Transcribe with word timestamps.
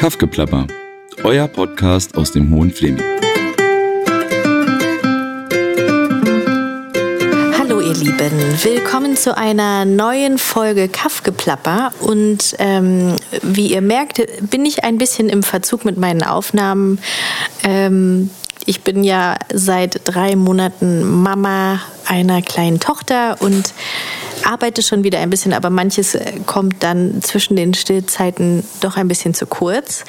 Kaffgeplapper, 0.00 0.66
euer 1.24 1.46
Podcast 1.46 2.16
aus 2.16 2.32
dem 2.32 2.50
Hohen 2.54 2.70
Fleming. 2.70 3.04
Hallo 7.58 7.80
ihr 7.80 7.92
Lieben, 7.92 8.32
willkommen 8.62 9.14
zu 9.14 9.36
einer 9.36 9.84
neuen 9.84 10.38
Folge 10.38 10.88
Kaffgeplapper 10.88 11.92
und 12.00 12.56
ähm, 12.58 13.16
wie 13.42 13.74
ihr 13.74 13.82
merkt, 13.82 14.22
bin 14.48 14.64
ich 14.64 14.84
ein 14.84 14.96
bisschen 14.96 15.28
im 15.28 15.42
Verzug 15.42 15.84
mit 15.84 15.98
meinen 15.98 16.22
Aufnahmen. 16.22 16.98
Ähm, 17.62 18.30
ich 18.64 18.80
bin 18.80 19.04
ja 19.04 19.36
seit 19.52 20.00
drei 20.04 20.34
Monaten 20.34 21.22
Mama 21.22 21.78
einer 22.06 22.40
kleinen 22.40 22.80
Tochter 22.80 23.36
und 23.40 23.74
arbeite 24.44 24.82
schon 24.82 25.04
wieder 25.04 25.18
ein 25.18 25.30
bisschen, 25.30 25.52
aber 25.52 25.70
manches 25.70 26.14
äh, 26.14 26.32
kommt 26.46 26.82
dann 26.82 27.22
zwischen 27.22 27.56
den 27.56 27.74
Stillzeiten 27.74 28.64
doch 28.80 28.96
ein 28.96 29.08
bisschen 29.08 29.34
zu 29.34 29.46
kurz. 29.46 30.04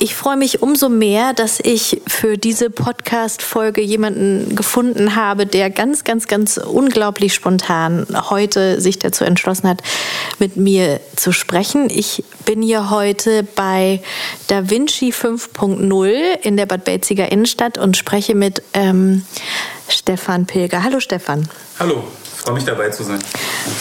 Ich 0.00 0.16
freue 0.16 0.36
mich 0.36 0.60
umso 0.60 0.88
mehr, 0.88 1.34
dass 1.34 1.60
ich 1.60 2.02
für 2.08 2.36
diese 2.36 2.68
Podcast-Folge 2.68 3.80
jemanden 3.80 4.56
gefunden 4.56 5.14
habe, 5.14 5.46
der 5.46 5.70
ganz, 5.70 6.02
ganz, 6.02 6.26
ganz 6.26 6.56
unglaublich 6.56 7.32
spontan 7.32 8.04
heute 8.28 8.80
sich 8.80 8.98
dazu 8.98 9.24
entschlossen 9.24 9.68
hat, 9.68 9.82
mit 10.40 10.56
mir 10.56 11.00
zu 11.14 11.30
sprechen. 11.30 11.88
Ich 11.90 12.24
bin 12.44 12.60
hier 12.60 12.90
heute 12.90 13.44
bei 13.44 14.02
Da 14.48 14.68
Vinci 14.68 15.12
5.0 15.12 16.10
in 16.42 16.56
der 16.56 16.66
Bad 16.66 16.84
Belziger 16.84 17.30
Innenstadt 17.30 17.78
und 17.78 17.96
spreche 17.96 18.34
mit 18.34 18.62
ähm, 18.72 19.24
Stefan 19.88 20.46
Pilger. 20.46 20.82
Hallo 20.82 21.00
Stefan. 21.00 21.48
Hallo 21.78 22.04
freue 22.44 22.54
mich 22.54 22.64
dabei 22.64 22.90
zu 22.90 23.02
sein. 23.02 23.18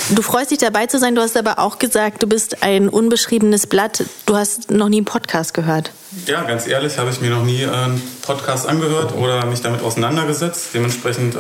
Du 0.10 0.22
freust 0.22 0.52
dich 0.52 0.58
dabei 0.58 0.88
zu 0.88 0.98
sein. 0.98 1.16
Du 1.16 1.22
hast 1.22 1.36
aber 1.36 1.60
auch 1.60 1.80
gesagt, 1.80 2.24
du 2.24 2.28
bist 2.28 2.64
ein 2.64 2.88
unbeschriebenes 2.88 3.68
Blatt. 3.68 4.06
Du 4.26 4.38
hast 4.38 4.72
noch 4.72 4.88
nie 4.88 4.98
einen 4.98 5.06
Podcast 5.06 5.54
gehört. 5.54 5.92
Ja, 6.28 6.44
ganz 6.44 6.66
ehrlich, 6.66 6.98
habe 6.98 7.10
ich 7.10 7.20
mir 7.20 7.30
noch 7.30 7.44
nie 7.44 7.66
einen 7.66 8.02
Podcast 8.22 8.68
angehört 8.68 9.16
oder 9.16 9.46
mich 9.46 9.62
damit 9.62 9.82
auseinandergesetzt. 9.82 10.70
Dementsprechend 10.74 11.36
äh, 11.36 11.40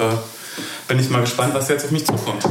bin 0.87 0.99
ich 0.99 1.09
mal 1.09 1.21
gespannt, 1.21 1.53
was 1.53 1.69
jetzt 1.69 1.85
auf 1.85 1.91
mich 1.91 2.05
zukommt. 2.05 2.43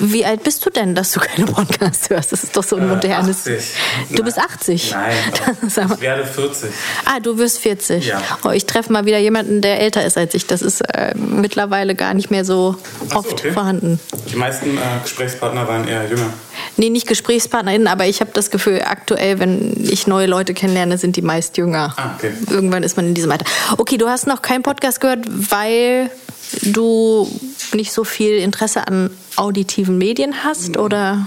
Wie 0.00 0.24
alt 0.24 0.42
bist 0.42 0.64
du 0.64 0.70
denn, 0.70 0.94
dass 0.94 1.12
du 1.12 1.20
keine 1.20 1.46
Podcasts 1.46 2.10
hörst? 2.10 2.32
Das 2.32 2.44
ist 2.44 2.56
doch 2.56 2.64
so 2.64 2.76
ein 2.76 2.82
äh, 2.82 2.86
modernes. 2.86 3.46
80. 3.46 3.64
Du 4.16 4.24
bist 4.24 4.38
80? 4.38 4.92
Nein, 4.92 5.12
ich 5.66 6.00
werde 6.00 6.24
40. 6.24 6.70
Ah, 7.04 7.20
du 7.20 7.36
wirst 7.38 7.58
40. 7.58 8.06
Ja. 8.06 8.22
Oh, 8.44 8.50
ich 8.50 8.66
treffe 8.66 8.92
mal 8.92 9.04
wieder 9.04 9.18
jemanden, 9.18 9.60
der 9.60 9.80
älter 9.80 10.04
ist 10.04 10.16
als 10.16 10.34
ich. 10.34 10.46
Das 10.46 10.62
ist 10.62 10.80
äh, 10.80 11.14
mittlerweile 11.14 11.94
gar 11.94 12.14
nicht 12.14 12.30
mehr 12.30 12.44
so 12.44 12.54
so, 12.54 12.76
oft 13.14 13.32
okay. 13.32 13.52
vorhanden. 13.52 13.98
Die 14.30 14.36
meisten 14.36 14.76
äh, 14.76 14.80
Gesprächspartner 15.02 15.66
waren 15.66 15.86
eher 15.88 16.08
jünger. 16.08 16.32
Nee, 16.76 16.90
nicht 16.90 17.06
GesprächspartnerInnen, 17.06 17.86
aber 17.88 18.06
ich 18.06 18.20
habe 18.20 18.30
das 18.32 18.50
Gefühl, 18.50 18.82
aktuell, 18.84 19.38
wenn 19.38 19.72
ich 19.88 20.06
neue 20.06 20.26
Leute 20.26 20.54
kennenlerne, 20.54 20.98
sind 20.98 21.16
die 21.16 21.22
meist 21.22 21.56
jünger. 21.56 21.94
Ah, 21.96 22.14
okay. 22.16 22.32
Irgendwann 22.50 22.82
ist 22.82 22.96
man 22.96 23.06
in 23.06 23.14
diesem 23.14 23.30
Alter. 23.30 23.44
Okay, 23.76 23.96
du 23.96 24.08
hast 24.08 24.26
noch 24.26 24.42
keinen 24.42 24.62
Podcast 24.62 25.00
gehört, 25.00 25.24
weil 25.28 26.10
du 26.62 27.28
nicht 27.72 27.92
so 27.92 28.04
viel 28.04 28.38
Interesse 28.38 28.86
an 28.86 29.10
auditiven 29.36 29.98
Medien 29.98 30.44
hast, 30.44 30.76
oder? 30.76 31.26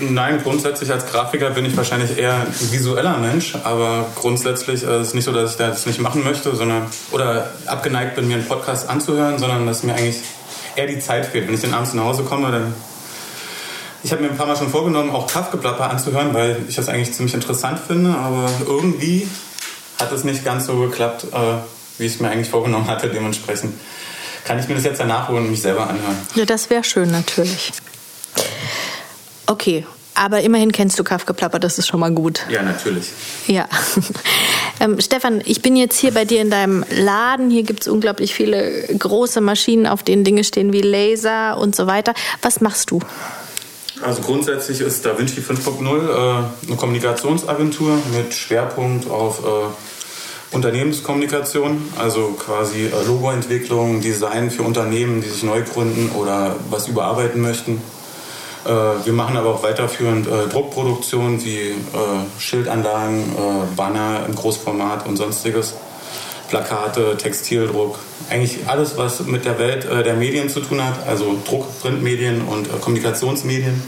Nein, 0.00 0.40
grundsätzlich 0.42 0.90
als 0.90 1.06
Grafiker 1.06 1.50
bin 1.50 1.66
ich 1.66 1.76
wahrscheinlich 1.76 2.16
eher 2.16 2.34
ein 2.34 2.72
visueller 2.72 3.18
Mensch, 3.18 3.54
aber 3.64 4.06
grundsätzlich 4.14 4.82
äh, 4.82 5.00
ist 5.00 5.08
es 5.08 5.14
nicht 5.14 5.24
so, 5.24 5.32
dass 5.32 5.52
ich 5.52 5.56
das 5.58 5.84
nicht 5.84 6.00
machen 6.00 6.24
möchte, 6.24 6.56
sondern 6.56 6.86
oder 7.10 7.52
abgeneigt 7.66 8.14
bin, 8.14 8.28
mir 8.28 8.36
einen 8.36 8.46
Podcast 8.46 8.88
anzuhören, 8.88 9.38
sondern 9.38 9.66
dass 9.66 9.82
mir 9.82 9.94
eigentlich 9.94 10.20
eher 10.74 10.86
die 10.86 11.00
Zeit 11.00 11.26
fehlt. 11.26 11.46
Wenn 11.46 11.54
ich 11.54 11.60
dann 11.60 11.74
abends 11.74 11.92
nach 11.92 12.04
Hause 12.04 12.22
komme, 12.22 12.50
dann 12.50 12.74
ich 14.02 14.12
habe 14.12 14.22
mir 14.22 14.30
ein 14.30 14.36
paar 14.36 14.46
Mal 14.46 14.56
schon 14.56 14.70
vorgenommen, 14.70 15.10
auch 15.10 15.26
Kaffgeplapper 15.26 15.90
anzuhören, 15.90 16.32
weil 16.32 16.56
ich 16.68 16.76
das 16.76 16.88
eigentlich 16.88 17.12
ziemlich 17.12 17.34
interessant 17.34 17.80
finde, 17.84 18.14
aber 18.14 18.48
irgendwie 18.66 19.28
hat 20.00 20.12
es 20.12 20.24
nicht 20.24 20.44
ganz 20.44 20.66
so 20.66 20.78
geklappt, 20.78 21.26
äh, 21.32 21.36
wie 21.98 22.06
ich 22.06 22.14
es 22.14 22.20
mir 22.20 22.30
eigentlich 22.30 22.48
vorgenommen 22.48 22.86
hatte. 22.86 23.08
Dementsprechend 23.08 23.74
kann 24.48 24.58
ich 24.58 24.66
mir 24.66 24.74
das 24.76 24.84
jetzt 24.84 24.98
danach 24.98 25.28
holen 25.28 25.44
und 25.44 25.50
mich 25.50 25.60
selber 25.60 25.82
anhören. 25.82 26.16
Ja, 26.34 26.46
das 26.46 26.70
wäre 26.70 26.82
schön 26.82 27.10
natürlich. 27.10 27.70
Okay, 29.46 29.86
aber 30.14 30.40
immerhin 30.40 30.72
kennst 30.72 30.98
du 30.98 31.04
Kaffgeplapper, 31.04 31.58
das 31.58 31.78
ist 31.78 31.86
schon 31.86 32.00
mal 32.00 32.10
gut. 32.10 32.40
Ja, 32.48 32.62
natürlich. 32.62 33.10
Ja. 33.46 33.68
Ähm, 34.80 35.00
Stefan, 35.00 35.42
ich 35.44 35.60
bin 35.60 35.74
jetzt 35.74 35.98
hier 35.98 36.14
bei 36.14 36.24
dir 36.24 36.40
in 36.40 36.50
deinem 36.50 36.84
Laden. 36.88 37.50
Hier 37.50 37.64
gibt 37.64 37.80
es 37.80 37.88
unglaublich 37.88 38.32
viele 38.32 38.86
große 38.96 39.40
Maschinen, 39.40 39.88
auf 39.88 40.04
denen 40.04 40.22
Dinge 40.22 40.44
stehen 40.44 40.72
wie 40.72 40.82
Laser 40.82 41.58
und 41.58 41.74
so 41.74 41.88
weiter. 41.88 42.14
Was 42.42 42.60
machst 42.60 42.92
du? 42.92 43.00
Also 44.02 44.22
grundsätzlich 44.22 44.80
ist 44.80 45.04
Da 45.04 45.18
Vinci 45.18 45.40
5.0 45.40 45.82
äh, 45.82 46.68
eine 46.68 46.76
Kommunikationsagentur 46.76 47.98
mit 48.16 48.32
Schwerpunkt 48.34 49.10
auf 49.10 49.40
äh, 49.40 49.87
Unternehmenskommunikation, 50.50 51.92
also 51.98 52.34
quasi 52.38 52.86
äh, 52.86 53.06
Logoentwicklung, 53.06 54.00
Design 54.00 54.50
für 54.50 54.62
Unternehmen, 54.62 55.20
die 55.20 55.28
sich 55.28 55.42
neu 55.42 55.62
gründen 55.62 56.10
oder 56.16 56.56
was 56.70 56.88
überarbeiten 56.88 57.40
möchten. 57.42 57.82
Äh, 58.64 58.70
wir 58.70 59.12
machen 59.12 59.36
aber 59.36 59.50
auch 59.50 59.62
weiterführend 59.62 60.26
äh, 60.26 60.48
Druckproduktion 60.48 61.44
wie 61.44 61.74
Schildanlagen, 62.38 63.24
Banner 63.76 64.24
im 64.26 64.34
Großformat 64.34 65.06
und 65.06 65.16
sonstiges. 65.16 65.74
Plakate, 66.48 67.18
Textildruck, 67.18 67.98
eigentlich 68.30 68.66
alles, 68.66 68.96
was 68.96 69.20
mit 69.26 69.44
der 69.44 69.58
Welt 69.58 69.84
der 69.84 70.14
Medien 70.14 70.48
zu 70.48 70.60
tun 70.60 70.82
hat, 70.82 71.06
also 71.06 71.36
Druck, 71.46 71.66
Printmedien 71.82 72.40
und 72.40 72.80
Kommunikationsmedien, 72.80 73.82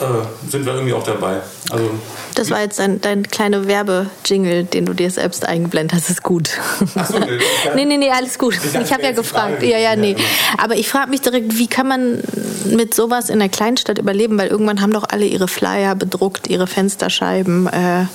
äh, 0.00 0.50
sind 0.50 0.66
wir 0.66 0.74
irgendwie 0.74 0.92
auch 0.94 1.02
dabei. 1.04 1.40
Also, 1.70 1.90
Das 2.34 2.50
war 2.50 2.60
jetzt 2.60 2.78
dein, 2.78 3.00
dein 3.00 3.22
kleiner 3.24 3.66
Werbejingle, 3.66 4.64
den 4.64 4.86
du 4.86 4.92
dir 4.94 5.10
selbst 5.10 5.46
eingeblendet 5.46 5.94
hast. 5.94 6.04
Das 6.08 6.16
ist 6.16 6.22
gut. 6.22 6.50
Ach 6.94 7.06
so, 7.06 7.18
nee, 7.18 7.26
nee, 7.74 7.84
nee, 7.84 7.96
nee, 7.98 8.10
alles 8.10 8.38
gut. 8.38 8.54
Ich 8.56 8.74
Ich, 8.74 8.92
habe 8.92 9.02
ja 9.02 9.12
gefragt. 9.12 9.54
Frage 9.58 9.66
Ja, 9.70 9.78
ja, 9.78 9.96
nee. 9.96 10.16
Aber 10.58 10.74
ich 10.76 10.88
frage 10.88 11.10
mich 11.10 11.20
direkt, 11.20 11.56
wie 11.58 11.66
kann 11.66 11.86
man 11.88 12.22
mit 12.66 12.94
sowas 12.94 13.28
in 13.28 13.40
einer 13.40 13.48
Kleinstadt 13.48 13.98
überleben? 13.98 14.38
Weil 14.38 14.48
irgendwann 14.48 14.80
haben 14.80 14.92
doch 14.92 15.04
alle 15.08 15.26
ihre 15.26 15.48
Flyer 15.48 15.94
bedruckt, 15.94 16.48
ihre 16.48 16.66
Fensterscheiben. 16.66 17.66
Äh, 17.68 18.06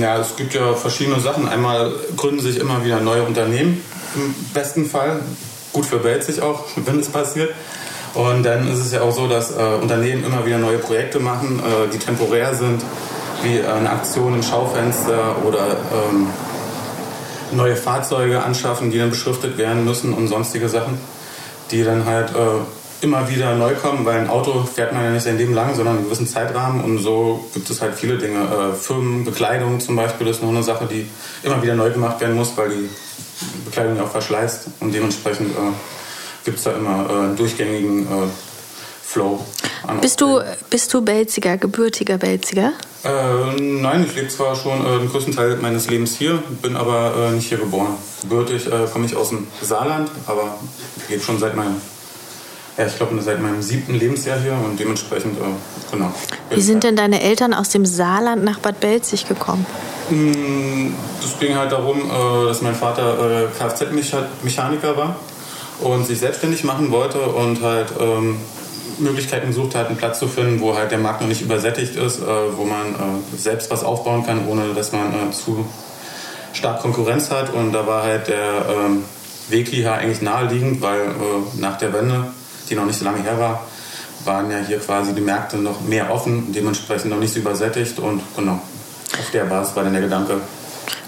Ja, 0.00 0.18
es 0.18 0.36
gibt 0.36 0.54
ja 0.54 0.74
verschiedene 0.74 1.20
Sachen. 1.20 1.48
Einmal 1.48 1.92
gründen 2.16 2.40
sich 2.40 2.58
immer 2.58 2.84
wieder 2.84 3.00
neue 3.00 3.22
Unternehmen, 3.22 3.82
im 4.16 4.34
besten 4.52 4.86
Fall. 4.86 5.20
Gut 5.72 5.86
für 5.86 5.98
Belzig 5.98 6.40
auch, 6.40 6.64
wenn 6.76 7.00
es 7.00 7.08
passiert. 7.08 7.50
Und 8.14 8.44
dann 8.44 8.70
ist 8.70 8.78
es 8.78 8.92
ja 8.92 9.02
auch 9.02 9.12
so, 9.12 9.26
dass 9.26 9.50
äh, 9.50 9.62
Unternehmen 9.80 10.24
immer 10.24 10.46
wieder 10.46 10.58
neue 10.58 10.78
Projekte 10.78 11.18
machen, 11.18 11.60
äh, 11.60 11.90
die 11.92 11.98
temporär 11.98 12.54
sind, 12.54 12.82
wie 13.42 13.60
eine 13.60 13.90
Aktion 13.90 14.34
im 14.34 14.42
Schaufenster 14.42 15.36
oder 15.44 15.76
ähm, 15.92 16.28
neue 17.52 17.76
Fahrzeuge 17.76 18.42
anschaffen, 18.42 18.90
die 18.90 18.98
dann 18.98 19.10
beschriftet 19.10 19.58
werden 19.58 19.84
müssen 19.84 20.14
und 20.14 20.28
sonstige 20.28 20.68
Sachen, 20.68 20.98
die 21.70 21.82
dann 21.82 22.06
halt 22.06 22.30
äh, 22.30 23.04
immer 23.04 23.28
wieder 23.28 23.54
neu 23.54 23.74
kommen, 23.74 24.04
weil 24.06 24.18
ein 24.18 24.30
Auto 24.30 24.64
fährt 24.64 24.92
man 24.92 25.04
ja 25.04 25.10
nicht 25.10 25.24
sein 25.24 25.36
Leben 25.36 25.52
lang, 25.52 25.74
sondern 25.74 25.96
einen 25.96 26.04
gewissen 26.04 26.26
Zeitrahmen 26.26 26.82
und 26.82 26.98
so 26.98 27.44
gibt 27.52 27.68
es 27.68 27.82
halt 27.82 27.94
viele 27.94 28.18
Dinge. 28.18 28.40
Äh, 28.40 28.74
Firmen, 28.74 29.24
Bekleidung 29.24 29.80
zum 29.80 29.96
Beispiel 29.96 30.26
ist 30.28 30.42
noch 30.42 30.48
eine 30.48 30.62
Sache, 30.62 30.86
die 30.86 31.06
immer 31.42 31.62
wieder 31.62 31.74
neu 31.74 31.90
gemacht 31.90 32.20
werden 32.20 32.36
muss, 32.36 32.56
weil 32.56 32.70
die 32.70 32.88
Bekleidung 33.64 33.96
ja 33.96 34.04
auch 34.04 34.10
verschleißt 34.10 34.68
und 34.80 34.94
dementsprechend 34.94 35.50
äh, 35.50 35.72
gibt 36.44 36.58
es 36.58 36.64
da 36.64 36.72
immer 36.72 37.06
äh, 37.08 37.12
einen 37.12 37.36
durchgängigen 37.36 38.02
äh, 38.06 38.28
Flow. 39.02 39.44
Bist, 40.00 40.20
du, 40.20 40.40
bist 40.70 40.92
du 40.94 41.02
Belziger, 41.02 41.56
gebürtiger 41.56 42.18
Belziger? 42.18 42.72
Äh, 43.04 43.60
nein, 43.60 44.04
ich 44.08 44.14
lebe 44.16 44.28
zwar 44.28 44.56
schon 44.56 44.84
äh, 44.84 44.98
den 44.98 45.08
größten 45.10 45.34
Teil 45.34 45.56
meines 45.56 45.88
Lebens 45.88 46.16
hier, 46.16 46.42
bin 46.62 46.74
aber 46.76 47.14
äh, 47.16 47.30
nicht 47.32 47.48
hier 47.48 47.58
geboren. 47.58 47.94
Gebürtig 48.22 48.66
äh, 48.66 48.86
komme 48.92 49.06
ich 49.06 49.14
aus 49.14 49.28
dem 49.28 49.46
Saarland, 49.62 50.10
aber 50.26 50.58
lebe 51.08 51.22
schon 51.22 51.38
seit 51.38 51.54
meinem, 51.54 51.80
ja, 52.78 52.86
ich 52.86 52.96
glaube 52.96 53.20
seit 53.20 53.42
meinem 53.42 53.60
siebten 53.60 53.94
Lebensjahr 53.94 54.40
hier 54.40 54.52
und 54.52 54.80
dementsprechend, 54.80 55.38
äh, 55.38 55.42
genau. 55.92 56.12
Wie 56.50 56.62
sind 56.62 56.82
denn 56.82 56.96
deine 56.96 57.20
Eltern 57.20 57.52
aus 57.52 57.68
dem 57.68 57.84
Saarland 57.84 58.42
nach 58.42 58.58
Bad 58.58 58.80
Belzig 58.80 59.28
gekommen? 59.28 59.66
Mm, 60.08 60.94
Das 61.20 61.38
ging 61.38 61.56
halt 61.56 61.72
darum, 61.72 61.98
äh, 62.10 62.46
dass 62.48 62.62
mein 62.62 62.74
Vater 62.74 63.48
Kfz-Mechaniker 63.58 64.96
war 64.96 65.16
und 65.80 66.06
sich 66.06 66.18
selbstständig 66.18 66.64
machen 66.64 66.90
wollte 66.90 67.20
und 67.20 67.62
halt 67.62 67.88
ähm, 68.00 68.36
Möglichkeiten 68.98 69.48
gesucht 69.48 69.74
hat, 69.74 69.88
einen 69.88 69.96
Platz 69.96 70.18
zu 70.18 70.28
finden, 70.28 70.60
wo 70.60 70.76
halt 70.76 70.90
der 70.90 70.98
Markt 70.98 71.20
noch 71.20 71.28
nicht 71.28 71.42
übersättigt 71.42 71.96
ist, 71.96 72.20
äh, 72.20 72.26
wo 72.56 72.64
man 72.64 72.94
äh, 72.94 73.36
selbst 73.36 73.70
was 73.70 73.82
aufbauen 73.82 74.24
kann, 74.24 74.46
ohne 74.48 74.74
dass 74.74 74.92
man 74.92 75.12
äh, 75.12 75.32
zu 75.32 75.66
stark 76.52 76.80
Konkurrenz 76.80 77.30
hat. 77.30 77.52
Und 77.52 77.72
da 77.72 77.86
war 77.86 78.02
halt 78.04 78.28
der 78.28 78.66
ähm, 78.68 79.04
Weg 79.48 79.68
hierher 79.68 79.94
eigentlich 79.94 80.22
naheliegend, 80.22 80.80
weil 80.80 81.00
äh, 81.00 81.60
nach 81.60 81.78
der 81.78 81.92
Wende, 81.92 82.26
die 82.70 82.74
noch 82.74 82.86
nicht 82.86 82.98
so 82.98 83.04
lange 83.04 83.22
her 83.22 83.38
war, 83.38 83.66
waren 84.24 84.50
ja 84.50 84.58
hier 84.58 84.78
quasi 84.78 85.12
die 85.14 85.20
Märkte 85.20 85.58
noch 85.58 85.80
mehr 85.82 86.10
offen, 86.10 86.52
dementsprechend 86.52 87.10
noch 87.10 87.18
nicht 87.18 87.34
so 87.34 87.40
übersättigt 87.40 87.98
und 87.98 88.22
genau, 88.36 88.60
auf 89.18 89.30
der 89.32 89.44
Basis 89.44 89.76
war 89.76 89.84
dann 89.84 89.92
der 89.92 90.02
Gedanke. 90.02 90.40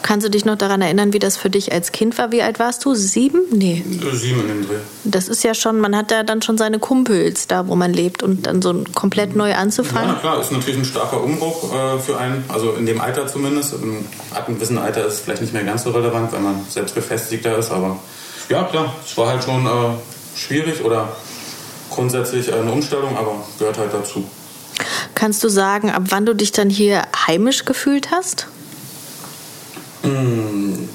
Kannst 0.06 0.24
du 0.24 0.30
dich 0.30 0.44
noch 0.44 0.56
daran 0.56 0.82
erinnern, 0.82 1.12
wie 1.14 1.18
das 1.18 1.36
für 1.36 1.50
dich 1.50 1.72
als 1.72 1.90
Kind 1.90 2.16
war? 2.16 2.30
Wie 2.30 2.40
alt 2.40 2.60
warst 2.60 2.84
du? 2.84 2.94
Sieben? 2.94 3.40
Nee. 3.50 3.84
Sieben 4.12 4.42
in 4.42 4.46
dem 4.46 4.68
Dreh. 4.68 4.76
Das 5.02 5.26
ist 5.26 5.42
ja 5.42 5.52
schon, 5.52 5.80
man 5.80 5.96
hat 5.96 6.12
ja 6.12 6.22
dann 6.22 6.42
schon 6.42 6.56
seine 6.56 6.78
Kumpels 6.78 7.48
da, 7.48 7.66
wo 7.66 7.74
man 7.74 7.92
lebt 7.92 8.22
und 8.22 8.46
dann 8.46 8.62
so 8.62 8.84
komplett 8.94 9.34
neu 9.34 9.56
anzufangen. 9.56 10.10
Ja, 10.10 10.14
klar, 10.14 10.40
ist 10.40 10.52
natürlich 10.52 10.78
ein 10.78 10.84
starker 10.84 11.20
Umbruch 11.24 11.74
äh, 11.74 11.98
für 11.98 12.18
einen, 12.18 12.44
also 12.46 12.74
in 12.74 12.86
dem 12.86 13.00
Alter 13.00 13.26
zumindest. 13.26 13.74
Ab 14.32 14.46
einem 14.46 14.58
gewissen 14.58 14.78
Alter 14.78 15.04
ist 15.06 15.14
es 15.14 15.20
vielleicht 15.22 15.42
nicht 15.42 15.52
mehr 15.52 15.64
ganz 15.64 15.82
so 15.82 15.90
relevant, 15.90 16.32
wenn 16.32 16.44
man 16.44 16.64
selbst 16.68 16.94
gefestigter 16.94 17.58
ist, 17.58 17.72
aber 17.72 17.98
ja, 18.48 18.62
klar, 18.62 18.94
es 19.04 19.18
war 19.18 19.26
halt 19.26 19.42
schon 19.42 19.66
äh, 19.66 20.38
schwierig 20.38 20.84
oder 20.84 21.16
grundsätzlich 21.90 22.54
eine 22.54 22.70
Umstellung, 22.70 23.16
aber 23.16 23.44
gehört 23.58 23.78
halt 23.78 23.92
dazu. 23.92 24.24
Kannst 25.16 25.42
du 25.42 25.48
sagen, 25.48 25.90
ab 25.90 26.04
wann 26.10 26.26
du 26.26 26.34
dich 26.36 26.52
dann 26.52 26.70
hier 26.70 27.02
heimisch 27.26 27.64
gefühlt 27.64 28.12
hast? 28.12 28.46
Hm, 30.06 30.88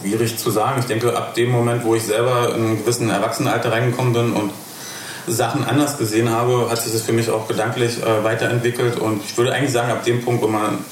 schwierig 0.00 0.38
zu 0.38 0.50
sagen. 0.50 0.78
Ich 0.78 0.86
denke, 0.86 1.16
ab 1.16 1.34
dem 1.34 1.50
Moment, 1.50 1.84
wo 1.84 1.96
ich 1.96 2.04
selber 2.04 2.54
in 2.54 2.64
einem 2.64 2.78
gewissen 2.78 3.10
Erwachsenenalter 3.10 3.72
reingekommen 3.72 4.12
bin 4.12 4.32
und 4.32 4.52
Sachen 5.26 5.64
anders 5.64 5.98
gesehen 5.98 6.30
habe, 6.30 6.68
hat 6.70 6.80
sich 6.80 6.92
das 6.92 7.02
für 7.02 7.12
mich 7.12 7.30
auch 7.30 7.48
gedanklich 7.48 8.00
äh, 8.00 8.22
weiterentwickelt. 8.22 8.98
Und 8.98 9.24
ich 9.24 9.36
würde 9.36 9.52
eigentlich 9.52 9.72
sagen, 9.72 9.90
ab 9.90 10.04
dem 10.04 10.24
Punkt, 10.24 10.42
wo 10.42 10.46
man 10.46 10.84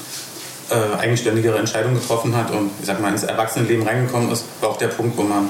äh, 0.71 0.99
eigenständigere 0.99 1.57
Entscheidungen 1.57 1.95
getroffen 1.95 2.35
hat 2.35 2.51
und 2.51 2.71
ich 2.81 2.85
sag 2.87 2.99
mal 2.99 3.13
ins 3.13 3.23
Erwachsenenleben 3.23 3.87
reingekommen 3.87 4.31
ist, 4.31 4.43
war 4.59 4.69
auch 4.69 4.77
der 4.77 4.87
Punkt, 4.87 5.17
wo 5.17 5.23
man 5.23 5.49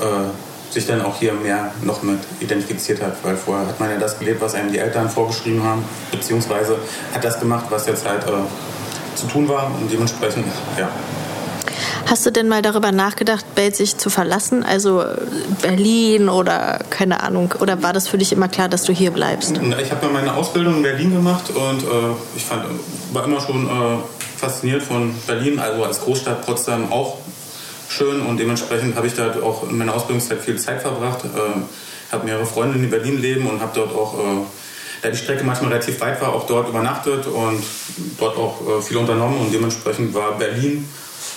äh, 0.00 0.72
sich 0.72 0.86
dann 0.86 1.00
auch 1.00 1.18
hier 1.18 1.32
mehr 1.32 1.72
noch 1.82 2.02
mit 2.02 2.18
identifiziert 2.40 3.00
hat, 3.00 3.16
weil 3.22 3.36
vorher 3.36 3.68
hat 3.68 3.80
man 3.80 3.90
ja 3.90 3.98
das 3.98 4.18
gelebt, 4.18 4.42
was 4.42 4.54
einem 4.54 4.70
die 4.70 4.78
Eltern 4.78 5.08
vorgeschrieben 5.08 5.62
haben, 5.62 5.84
beziehungsweise 6.10 6.76
hat 7.14 7.24
das 7.24 7.40
gemacht, 7.40 7.66
was 7.70 7.86
jetzt 7.86 8.06
halt 8.06 8.24
äh, 8.24 8.32
zu 9.16 9.26
tun 9.26 9.48
war 9.48 9.66
und 9.80 9.90
dementsprechend, 9.90 10.46
ja. 10.78 10.88
Hast 12.06 12.24
du 12.24 12.30
denn 12.30 12.48
mal 12.48 12.62
darüber 12.62 12.92
nachgedacht, 12.92 13.44
Belzig 13.56 13.98
zu 13.98 14.10
verlassen? 14.10 14.62
Also 14.62 15.02
äh, 15.02 15.16
Berlin 15.60 16.28
oder 16.28 16.78
keine 16.88 17.22
Ahnung? 17.22 17.54
Oder 17.60 17.82
war 17.82 17.92
das 17.92 18.06
für 18.06 18.16
dich 18.16 18.32
immer 18.32 18.48
klar, 18.48 18.68
dass 18.68 18.84
du 18.84 18.92
hier 18.92 19.10
bleibst? 19.10 19.60
Ich 19.82 19.90
habe 19.90 20.06
meine 20.08 20.34
Ausbildung 20.34 20.76
in 20.76 20.82
Berlin 20.82 21.12
gemacht 21.12 21.50
und 21.50 21.82
äh, 21.82 22.14
ich 22.36 22.44
fand, 22.44 22.64
war 23.12 23.24
immer 23.24 23.40
schon 23.40 23.66
äh, 23.66 23.98
fasziniert 24.36 24.82
von 24.82 25.14
Berlin, 25.26 25.58
also 25.58 25.82
als 25.82 26.00
Großstadt 26.00 26.46
Potsdam 26.46 26.92
auch 26.92 27.18
schön 27.88 28.22
und 28.22 28.38
dementsprechend 28.38 28.96
habe 28.96 29.06
ich 29.08 29.14
da 29.14 29.32
auch 29.42 29.68
in 29.68 29.76
meiner 29.78 29.94
Ausbildungszeit 29.94 30.40
viel 30.40 30.58
Zeit 30.58 30.82
verbracht. 30.82 31.24
Äh, 31.24 32.12
habe 32.12 32.24
mehrere 32.24 32.46
Freunde, 32.46 32.78
die 32.78 32.84
in 32.84 32.90
Berlin 32.90 33.20
leben 33.20 33.46
und 33.48 33.60
habe 33.60 33.72
dort 33.74 33.92
auch, 33.92 34.14
äh, 34.18 34.42
da 35.06 35.12
die 35.12 35.18
Strecke 35.18 35.44
manchmal 35.44 35.70
relativ 35.70 36.00
weit 36.00 36.20
war, 36.20 36.32
auch 36.32 36.46
dort 36.46 36.68
übernachtet 36.68 37.26
und 37.26 37.62
dort 38.18 38.36
auch 38.36 38.60
äh, 38.68 38.82
viel 38.82 38.96
unternommen 38.96 39.38
und 39.38 39.52
dementsprechend 39.52 40.14
war 40.14 40.36
Berlin 40.36 40.88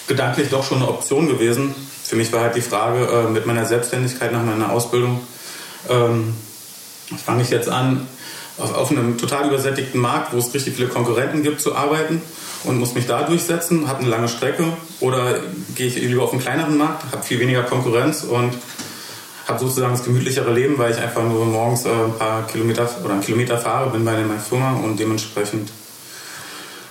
gedanklich 0.08 0.50
doch 0.50 0.64
schon 0.64 0.80
eine 0.80 0.90
Option 0.90 1.28
gewesen. 1.28 1.76
Für 2.04 2.16
mich 2.16 2.34
war 2.34 2.42
halt 2.42 2.56
die 2.56 2.62
Frage 2.62 3.06
äh, 3.06 3.30
mit 3.30 3.46
meiner 3.46 3.66
Selbstständigkeit 3.66 4.32
nach 4.32 4.44
meiner 4.44 4.72
Ausbildung, 4.72 5.22
ähm, 5.88 6.34
fange 7.24 7.44
ich 7.44 7.52
jetzt 7.52 7.70
an, 7.70 8.08
auf, 8.58 8.92
einem 8.92 9.18
total 9.18 9.48
übersättigten 9.48 10.02
Markt, 10.02 10.34
wo 10.34 10.38
es 10.38 10.54
richtig 10.54 10.76
viele 10.76 10.90
Konkurrenten 10.90 11.44
gibt, 11.44 11.62
zu 11.62 11.76
arbeiten 11.76 12.22
und 12.66 12.78
muss 12.78 12.94
mich 12.94 13.06
da 13.06 13.24
durchsetzen, 13.24 13.88
habe 13.88 14.00
eine 14.00 14.10
lange 14.10 14.28
Strecke 14.28 14.66
oder 15.00 15.40
gehe 15.76 15.88
ich 15.88 15.96
lieber 15.96 16.24
auf 16.24 16.34
einen 16.34 16.42
kleineren 16.42 16.78
Markt, 16.78 17.04
habe 17.12 17.24
viel 17.24 17.40
weniger 17.40 17.64
Konkurrenz 17.64 18.24
und 18.24 18.54
habe 19.50 19.60
sozusagen 19.60 19.94
das 19.94 20.04
gemütlichere 20.04 20.54
Leben, 20.54 20.78
weil 20.78 20.92
ich 20.92 21.00
einfach 21.00 21.24
nur 21.24 21.46
morgens 21.46 21.86
äh, 21.86 21.90
ein 21.90 22.18
paar 22.18 22.46
Kilometer 22.48 22.88
oder 23.04 23.14
einen 23.14 23.24
Kilometer 23.24 23.58
fahre, 23.58 23.90
bin 23.90 24.06
bei 24.06 24.14
meiner 24.14 24.40
Firma 24.40 24.74
und 24.74 25.00
dementsprechend 25.00 25.70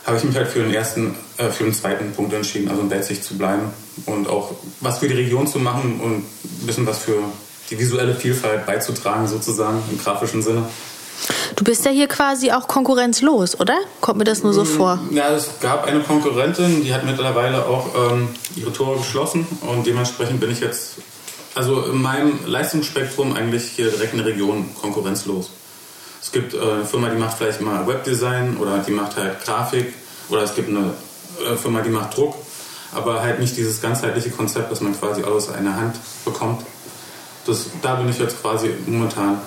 habe 0.05 0.17
ich 0.17 0.25
mich 0.25 0.37
halt 0.37 0.49
für 0.49 0.61
den 0.61 0.73
ersten, 0.73 1.15
äh, 1.37 1.49
für 1.51 1.65
den 1.65 1.75
zweiten 1.75 2.13
Punkt 2.13 2.33
entschieden, 2.33 2.69
also 2.69 2.83
in 2.83 2.89
Belzig 2.89 3.23
zu 3.23 3.37
bleiben 3.37 3.71
und 4.07 4.29
auch 4.29 4.53
was 4.81 4.99
für 4.99 5.09
die 5.09 5.15
Region 5.15 5.47
zu 5.47 5.59
machen 5.59 6.01
und 6.01 6.17
ein 6.17 6.67
bisschen 6.67 6.87
was 6.87 6.99
für 6.99 7.19
die 7.71 7.79
visuelle 7.79 8.15
Vielfalt 8.15 8.67
beizutragen, 8.67 9.29
sozusagen 9.29 9.83
im 9.91 9.99
grafischen 9.99 10.43
Sinne. 10.43 10.65
Du 11.57 11.65
bist 11.65 11.85
ja 11.85 11.91
hier 11.91 12.07
quasi 12.07 12.53
auch 12.53 12.69
konkurrenzlos, 12.69 13.59
oder? 13.59 13.77
Kommt 14.01 14.19
mir 14.19 14.25
das 14.25 14.43
nur 14.43 14.55
so 14.55 14.65
vor? 14.65 14.97
Mm, 14.97 15.17
ja, 15.17 15.31
es 15.31 15.49
gab 15.61 15.85
eine 15.87 16.01
Konkurrentin, 16.01 16.85
die 16.85 16.95
hat 16.95 17.05
mittlerweile 17.05 17.67
auch 17.67 17.89
ähm, 18.13 18.29
ihre 18.55 18.73
Tore 18.73 18.99
geschlossen 18.99 19.47
und 19.63 19.87
dementsprechend 19.87 20.41
bin 20.41 20.51
ich 20.51 20.61
jetzt, 20.61 20.99
also 21.59 21.83
in 21.83 22.01
meinem 22.01 22.39
Leistungsspektrum 22.47 23.35
eigentlich 23.35 23.65
hier 23.75 23.91
direkt 23.91 24.13
in 24.13 24.19
der 24.19 24.29
Region 24.29 24.73
konkurrenzlos. 24.81 25.51
Es 26.23 26.31
gibt 26.31 26.55
äh, 26.55 26.61
eine 26.61 26.85
Firma, 26.85 27.09
die 27.09 27.19
macht 27.19 27.37
vielleicht 27.37 27.61
mal 27.61 27.85
Webdesign 27.85 28.59
oder 28.59 28.79
die 28.79 28.93
macht 28.93 29.17
halt 29.17 29.45
Grafik 29.45 29.93
oder 30.29 30.43
es 30.43 30.55
gibt 30.55 30.69
eine 30.69 30.95
äh, 31.45 31.57
Firma, 31.57 31.81
die 31.81 31.91
macht 31.91 32.17
Druck, 32.17 32.37
aber 32.93 33.23
halt 33.23 33.41
nicht 33.41 33.57
dieses 33.57 33.83
ganzheitliche 33.83 34.31
Konzept, 34.31 34.71
das 34.71 34.81
man 34.81 34.97
quasi 34.97 35.25
aus 35.25 35.51
einer 35.51 35.75
Hand 35.75 35.97
bekommt. 36.25 36.65
Das, 37.45 37.67
da 37.83 37.97
bin 37.97 38.09
ich 38.09 38.21
jetzt 38.21 38.41
quasi 38.41 38.71
momentan 38.87 39.41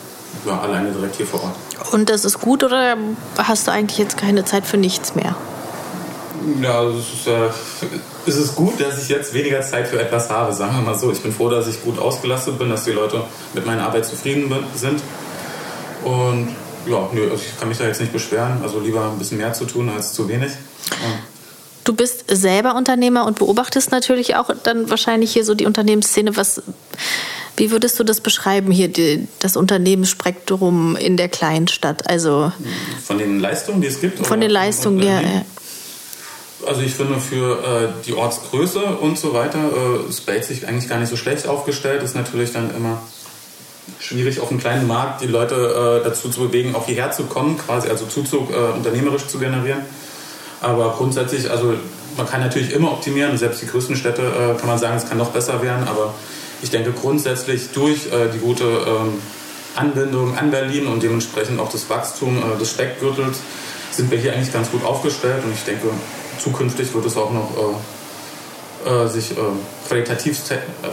ja, 0.45 0.59
alleine 0.59 0.91
direkt 0.91 1.15
hier 1.15 1.27
vor 1.27 1.41
Ort. 1.43 1.55
Und 1.93 2.09
das 2.09 2.25
ist 2.25 2.41
gut 2.41 2.61
oder 2.65 2.97
hast 3.37 3.67
du 3.67 3.71
eigentlich 3.71 3.97
jetzt 3.97 4.17
keine 4.17 4.43
Zeit 4.43 4.65
für 4.65 4.77
nichts 4.77 5.15
mehr? 5.15 5.37
Ja, 6.61 6.83
es 6.83 6.97
ist, 6.97 7.27
äh, 7.27 7.49
es 8.25 8.35
ist 8.35 8.55
gut, 8.55 8.79
dass 8.79 9.01
ich 9.01 9.09
jetzt 9.09 9.33
weniger 9.33 9.61
Zeit 9.61 9.87
für 9.87 9.99
etwas 9.99 10.29
habe, 10.29 10.53
sagen 10.53 10.75
wir 10.75 10.81
mal 10.81 10.97
so. 10.97 11.11
Ich 11.11 11.21
bin 11.21 11.31
froh, 11.31 11.49
dass 11.49 11.67
ich 11.67 11.81
gut 11.83 11.99
ausgelastet 11.99 12.57
bin, 12.57 12.69
dass 12.69 12.83
die 12.83 12.91
Leute 12.91 13.23
mit 13.53 13.65
meiner 13.65 13.83
Arbeit 13.83 14.05
zufrieden 14.05 14.53
sind. 14.75 15.01
Und 16.03 16.55
ja, 16.87 17.09
nö, 17.13 17.29
also 17.29 17.43
ich 17.45 17.59
kann 17.59 17.69
mich 17.69 17.77
da 17.77 17.85
jetzt 17.85 18.01
nicht 18.01 18.13
beschweren. 18.13 18.59
Also 18.63 18.79
lieber 18.79 19.05
ein 19.05 19.17
bisschen 19.19 19.37
mehr 19.37 19.53
zu 19.53 19.65
tun 19.65 19.89
als 19.89 20.13
zu 20.13 20.27
wenig. 20.27 20.51
Ja. 20.89 21.19
Du 21.83 21.93
bist 21.93 22.25
selber 22.27 22.75
Unternehmer 22.75 23.25
und 23.25 23.39
beobachtest 23.39 23.91
natürlich 23.91 24.35
auch 24.35 24.49
dann 24.63 24.89
wahrscheinlich 24.89 25.33
hier 25.33 25.43
so 25.43 25.55
die 25.55 25.65
Unternehmensszene. 25.65 26.37
Was, 26.37 26.61
wie 27.57 27.71
würdest 27.71 27.99
du 27.99 28.03
das 28.03 28.21
beschreiben 28.21 28.71
hier, 28.71 28.87
die, 28.87 29.27
das 29.39 29.57
Unternehmensspektrum 29.57 30.95
in 30.95 31.17
der 31.17 31.27
kleinen 31.27 31.67
Stadt? 31.67 32.07
Also 32.07 32.51
von 33.03 33.17
den 33.17 33.39
Leistungen, 33.39 33.81
die 33.81 33.87
es 33.87 33.99
gibt? 33.99 34.25
Von 34.25 34.41
den 34.41 34.51
Leistungen, 34.51 35.01
ja, 35.01 35.21
ja. 35.21 35.45
Also 36.67 36.81
ich 36.81 36.93
finde 36.93 37.19
für 37.19 37.63
äh, 37.63 37.87
die 38.05 38.13
Ortsgröße 38.13 38.79
und 38.79 39.17
so 39.17 39.33
weiter 39.33 39.59
äh, 39.59 40.09
ist 40.09 40.25
Belzig 40.25 40.67
eigentlich 40.67 40.89
gar 40.89 40.99
nicht 40.99 41.09
so 41.09 41.15
schlecht 41.15 41.47
aufgestellt. 41.47 42.03
Ist 42.03 42.15
natürlich 42.15 42.53
dann 42.53 42.75
immer 42.75 43.01
schwierig 43.99 44.39
auf 44.39 44.49
einem 44.49 44.59
kleinen 44.59 44.87
Markt 44.87 45.21
die 45.21 45.27
Leute 45.27 46.01
äh, 46.01 46.03
dazu 46.03 46.29
zu 46.29 46.41
bewegen, 46.41 46.75
auch 46.75 46.85
hierher 46.85 47.11
zu 47.11 47.23
kommen, 47.23 47.57
quasi 47.57 47.89
also 47.89 48.05
Zuzug 48.05 48.51
äh, 48.51 48.55
unternehmerisch 48.77 49.27
zu 49.27 49.39
generieren. 49.39 49.81
Aber 50.61 50.93
grundsätzlich, 50.97 51.49
also 51.49 51.73
man 52.17 52.27
kann 52.27 52.41
natürlich 52.41 52.71
immer 52.71 52.91
optimieren, 52.91 53.37
selbst 53.37 53.61
die 53.61 53.67
größten 53.67 53.95
Städte 53.95 54.21
äh, 54.21 54.59
kann 54.59 54.67
man 54.67 54.77
sagen, 54.77 54.97
es 54.97 55.07
kann 55.07 55.17
noch 55.17 55.31
besser 55.31 55.61
werden, 55.61 55.87
aber 55.87 56.13
ich 56.61 56.69
denke 56.69 56.91
grundsätzlich 56.91 57.71
durch 57.71 58.07
äh, 58.07 58.29
die 58.33 58.39
gute 58.39 58.63
ähm, 58.63 59.19
Anbindung 59.75 60.37
an 60.37 60.51
Berlin 60.51 60.87
und 60.87 61.01
dementsprechend 61.01 61.59
auch 61.59 61.71
das 61.71 61.89
Wachstum 61.89 62.37
äh, 62.37 62.59
des 62.59 62.69
Speckgürtels 62.69 63.39
sind 63.91 64.11
wir 64.11 64.17
hier 64.17 64.33
eigentlich 64.33 64.53
ganz 64.53 64.69
gut 64.71 64.83
aufgestellt 64.85 65.43
und 65.43 65.53
ich 65.53 65.63
denke, 65.63 65.87
zukünftig 66.41 66.93
wird 66.93 67.05
es 67.05 67.17
auch 67.17 67.31
noch 67.31 67.49
äh, 68.85 69.07
sich 69.07 69.33
qualitativ 69.87 70.39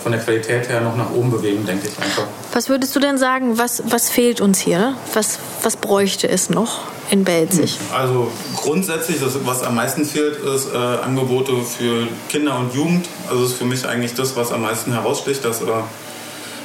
von 0.03 0.13
der 0.13 0.21
Qualität 0.21 0.69
her 0.69 0.81
noch 0.81 0.97
nach 0.97 1.11
oben 1.13 1.31
bewegen, 1.31 1.65
denke 1.65 1.89
ich 1.89 2.03
einfach. 2.03 2.25
Was 2.53 2.69
würdest 2.69 2.95
du 2.97 3.01
denn 3.01 3.17
sagen, 3.17 3.57
was, 3.57 3.83
was 3.87 4.11
fehlt 4.11 4.41
uns 4.41 4.59
hier? 4.59 4.95
Was, 5.15 5.39
was 5.63 5.77
bräuchte 5.77 6.29
es 6.29 6.51
noch 6.51 6.81
in 7.11 7.25
Belzig? 7.25 7.79
Also 7.95 8.31
grundsätzlich, 8.57 9.21
das, 9.21 9.35
was 9.45 9.63
am 9.63 9.77
meisten 9.77 10.05
fehlt, 10.05 10.37
ist 10.39 10.73
äh, 10.73 10.77
Angebote 10.77 11.53
für 11.63 12.09
Kinder 12.29 12.59
und 12.59 12.75
Jugend. 12.75 13.07
Also 13.29 13.43
das 13.43 13.53
ist 13.53 13.59
für 13.59 13.65
mich 13.65 13.87
eigentlich 13.87 14.15
das, 14.15 14.35
was 14.35 14.51
am 14.51 14.63
meisten 14.63 14.93
heraussticht, 14.93 15.45
dass 15.45 15.63
äh, 15.63 15.67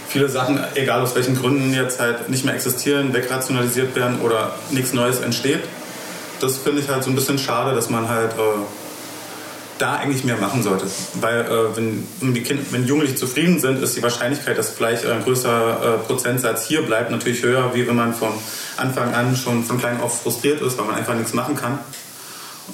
viele 0.08 0.30
Sachen, 0.30 0.60
egal 0.76 1.02
aus 1.02 1.16
welchen 1.16 1.40
Gründen 1.40 1.74
jetzt 1.74 2.00
halt 2.00 2.30
nicht 2.30 2.46
mehr 2.46 2.56
existieren, 2.56 3.14
wegrationalisiert 3.14 3.96
werden 3.96 4.22
oder 4.22 4.56
nichts 4.72 4.94
Neues 4.94 5.20
entsteht. 5.20 5.62
Das 6.44 6.58
finde 6.58 6.82
ich 6.82 6.90
halt 6.90 7.06
so 7.06 7.10
ein 7.10 7.16
bisschen 7.16 7.40
schade, 7.40 7.74
dass 7.74 7.90
man 7.90 8.10
halt 8.10 8.34
äh, 8.34 8.42
da 9.78 9.96
eigentlich 9.96 10.26
mehr 10.26 10.36
machen 10.36 10.62
sollte. 10.62 10.88
Weil 11.22 11.40
äh, 11.40 11.78
wenn, 11.78 12.06
wenn, 12.20 12.34
die 12.34 12.44
Kinder, 12.44 12.64
wenn 12.72 12.86
Jugendliche 12.86 13.16
zufrieden 13.16 13.62
sind, 13.62 13.82
ist 13.82 13.96
die 13.96 14.04
Wahrscheinlichkeit, 14.04 14.58
dass 14.58 14.70
vielleicht 14.70 15.06
ein 15.06 15.24
größerer 15.24 15.96
äh, 15.96 15.98
Prozentsatz 16.06 16.68
hier 16.68 16.82
bleibt, 16.82 17.12
natürlich 17.12 17.44
höher, 17.44 17.74
wie 17.74 17.88
wenn 17.88 17.96
man 17.96 18.14
von 18.14 18.34
Anfang 18.76 19.14
an 19.14 19.38
schon 19.38 19.64
von 19.64 19.80
klein 19.80 20.02
auf 20.02 20.22
frustriert 20.22 20.62
ist, 20.62 20.78
weil 20.78 20.86
man 20.86 20.96
einfach 20.96 21.16
nichts 21.16 21.34
machen 21.34 21.56
kann. 21.56 21.80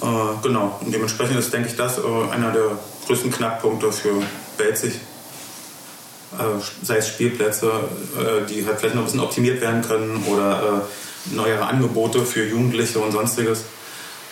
Äh, 0.02 0.42
genau, 0.42 0.80
und 0.84 0.92
dementsprechend 0.92 1.38
ist, 1.38 1.52
denke 1.52 1.68
ich, 1.68 1.76
das 1.76 1.98
äh, 1.98 2.32
einer 2.32 2.50
der 2.50 2.76
größten 3.06 3.30
Knackpunkte 3.30 3.92
für 3.92 4.20
Belzig. 4.58 4.94
Äh, 6.32 6.60
sei 6.82 6.96
es 6.96 7.06
Spielplätze, 7.06 7.70
die 8.48 8.66
halt 8.66 8.80
vielleicht 8.80 8.96
noch 8.96 9.02
ein 9.02 9.04
bisschen 9.04 9.20
optimiert 9.20 9.60
werden 9.60 9.82
können 9.82 10.24
oder 10.28 10.82
neuere 11.26 11.66
Angebote 11.66 12.24
für 12.24 12.44
Jugendliche 12.44 12.98
und 12.98 13.12
sonstiges. 13.12 13.64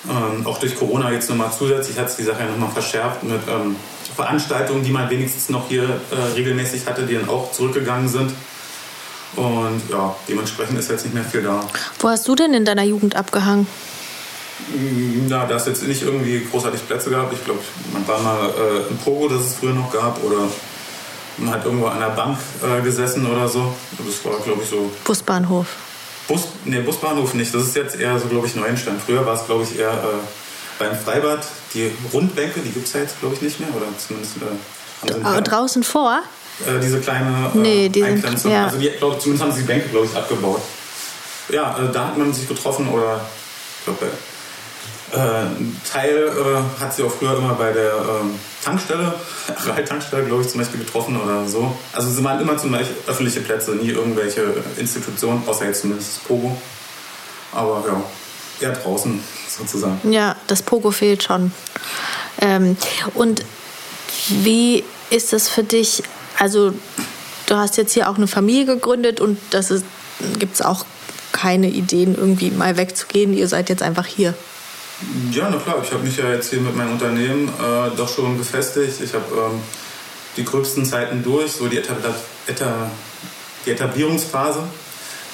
Ähm, 0.09 0.47
auch 0.47 0.59
durch 0.59 0.77
Corona 0.77 1.11
jetzt 1.11 1.29
nochmal 1.29 1.51
zusätzlich 1.57 1.99
hat 1.99 2.09
es 2.09 2.17
die 2.17 2.23
Sache 2.23 2.45
ja 2.45 2.51
nochmal 2.51 2.71
verschärft 2.71 3.25
mit 3.25 3.41
ähm, 3.49 3.77
Veranstaltungen, 4.15 4.85
die 4.85 4.91
man 4.91 5.11
wenigstens 5.11 5.49
noch 5.49 5.69
hier 5.69 5.85
äh, 5.85 6.35
regelmäßig 6.35 6.87
hatte, 6.87 7.03
die 7.05 7.15
dann 7.15 7.29
auch 7.29 7.53
zurückgegangen 7.53 8.09
sind. 8.09 8.33
Und 9.37 9.83
ja, 9.91 10.17
dementsprechend 10.29 10.79
ist 10.79 10.91
jetzt 10.91 11.05
nicht 11.05 11.15
mehr 11.15 11.25
viel 11.25 11.43
da. 11.43 11.61
Wo 11.99 12.09
hast 12.09 12.27
du 12.27 12.35
denn 12.35 12.55
in 12.55 12.65
deiner 12.65 12.85
Jugend 12.85 13.17
abgehangen? 13.17 13.67
Na, 15.29 15.47
da 15.47 15.57
es 15.57 15.67
jetzt 15.67 15.83
nicht 15.85 16.03
irgendwie 16.03 16.45
großartig 16.51 16.87
Plätze 16.87 17.11
gab. 17.11 17.33
Ich 17.33 17.45
glaube, 17.45 17.61
man 17.93 18.07
war 18.09 18.21
mal 18.21 18.49
äh, 18.49 18.91
im 18.91 18.97
Pogo, 18.99 19.29
das 19.29 19.43
es 19.43 19.55
früher 19.55 19.73
noch 19.73 19.93
gab, 19.93 20.23
oder 20.25 20.49
man 21.37 21.55
hat 21.55 21.65
irgendwo 21.65 21.87
an 21.87 22.01
der 22.01 22.09
Bank 22.09 22.39
äh, 22.63 22.83
gesessen 22.83 23.27
oder 23.31 23.49
so. 23.49 23.73
Das 23.99 24.25
war, 24.25 24.41
glaube 24.41 24.63
ich, 24.63 24.69
so. 24.69 24.91
Busbahnhof. 25.05 25.67
Bus, 26.29 26.43
nee, 26.67 26.81
Busbahnhof 26.81 27.35
nicht. 27.35 27.53
Das 27.55 27.63
ist 27.63 27.75
jetzt 27.77 27.97
eher 27.99 28.19
so, 28.19 28.29
glaube 28.29 28.47
ich, 28.47 28.55
Neuenstein. 28.55 29.01
Früher 29.05 29.25
war 29.27 29.35
es, 29.35 29.47
glaube 29.47 29.65
ich, 29.65 29.79
eher 29.79 29.91
äh, 29.93 30.79
beim 30.79 30.97
Freibad. 30.97 31.41
Die 31.75 31.91
Rundbänke, 32.13 32.61
die 32.61 32.71
gibt 32.71 32.87
es 32.87 32.93
ja 32.93 33.01
jetzt, 33.01 33.19
glaube 33.21 33.35
ich, 33.35 33.43
nicht 33.43 33.59
mehr. 33.61 33.69
Oder 33.75 33.87
zumindest 33.99 34.37
äh, 34.37 34.41
haben 35.11 35.21
sie 35.21 35.25
Aber 35.27 35.41
draußen 35.41 35.83
vor? 35.83 36.21
äh, 36.67 36.81
diese 36.81 37.01
kleine 37.01 37.51
äh, 37.55 37.59
Nee, 37.59 37.89
die 37.89 38.01
sind- 38.01 38.09
Eingrenzung. 38.11 38.53
ja. 38.53 38.67
Also 38.67 38.79
die, 38.79 38.91
glaub, 38.91 39.21
zumindest 39.21 39.45
haben 39.45 39.53
sie 39.55 39.63
die 39.63 39.67
Bänke, 39.67 39.89
glaube 39.89 40.07
ich, 40.07 40.15
abgebaut. 40.17 40.61
Ja, 41.49 41.79
äh, 41.79 41.91
da 41.93 42.09
hat 42.09 42.19
man 42.19 42.33
sich 42.35 42.47
getroffen 42.47 42.89
oder 42.89 43.21
ich 43.79 43.85
glaube, 43.85 44.05
äh, 44.07 44.09
ein 45.17 45.81
Teil 45.91 46.29
äh, 46.29 46.81
hat 46.81 46.95
sie 46.95 47.03
auch 47.03 47.11
früher 47.11 47.37
immer 47.37 47.55
bei 47.55 47.73
der 47.73 47.93
ähm, 47.93 48.39
Tankstelle, 48.63 49.15
Tankstelle, 49.87 50.25
glaube 50.25 50.43
ich, 50.43 50.49
zum 50.49 50.61
Beispiel 50.61 50.81
getroffen 50.81 51.21
oder 51.21 51.47
so. 51.49 51.75
Also 51.93 52.11
sie 52.11 52.23
waren 52.25 52.41
immer 52.41 52.57
zum 52.59 52.73
Beispiel 52.73 52.97
öffentliche 53.07 53.41
Plätze, 53.41 53.73
nie 53.73 53.91
irgendwelche 53.91 54.43
Institutionen, 54.77 55.43
außer 55.47 55.67
jetzt 55.67 55.83
zumindest 55.83 56.17
das 56.17 56.25
Pogo. 56.25 56.57
Aber 57.53 57.85
ja, 57.87 58.03
eher 58.61 58.75
draußen 58.75 59.23
sozusagen. 59.49 60.13
Ja, 60.13 60.37
das 60.47 60.63
Pogo 60.63 60.91
fehlt 60.91 61.23
schon. 61.23 61.53
Ähm, 62.41 62.77
und 63.15 63.45
wie 64.29 64.85
ist 65.11 65.33
das 65.33 65.49
für 65.49 65.65
dich? 65.65 66.03
Also, 66.39 66.75
du 67.47 67.57
hast 67.57 67.77
jetzt 67.77 67.95
hier 67.95 68.11
auch 68.11 68.17
eine 68.17 68.27
Familie 68.27 68.67
gegründet 68.67 69.21
und 69.21 69.39
das 69.51 69.73
gibt 70.39 70.55
es 70.55 70.63
auch 70.63 70.85
keine 71.33 71.69
Ideen, 71.69 72.15
irgendwie 72.17 72.51
mal 72.51 72.77
wegzugehen. 72.77 73.33
Ihr 73.33 73.49
seid 73.49 73.69
jetzt 73.69 73.83
einfach 73.83 74.07
hier. 74.07 74.35
Ja, 75.31 75.49
na 75.49 75.59
klar. 75.59 75.81
Ich 75.83 75.93
habe 75.93 76.03
mich 76.03 76.17
ja 76.17 76.33
jetzt 76.33 76.51
hier 76.51 76.61
mit 76.61 76.77
meinem 76.77 76.93
Unternehmen 76.93 77.49
äh, 77.49 77.97
doch 77.97 78.09
schon 78.09 78.37
befestigt. 78.37 79.01
Ich 79.01 79.15
habe 79.15 79.25
ähm, 79.33 79.61
die 80.37 80.45
gröbsten 80.45 80.85
Zeiten 80.85 81.23
durch. 81.23 81.53
So 81.53 81.69
die, 81.69 81.79
Etabla 81.79 82.15
Eta 82.47 82.91
die 83.65 83.71
Etablierungsphase 83.71 84.61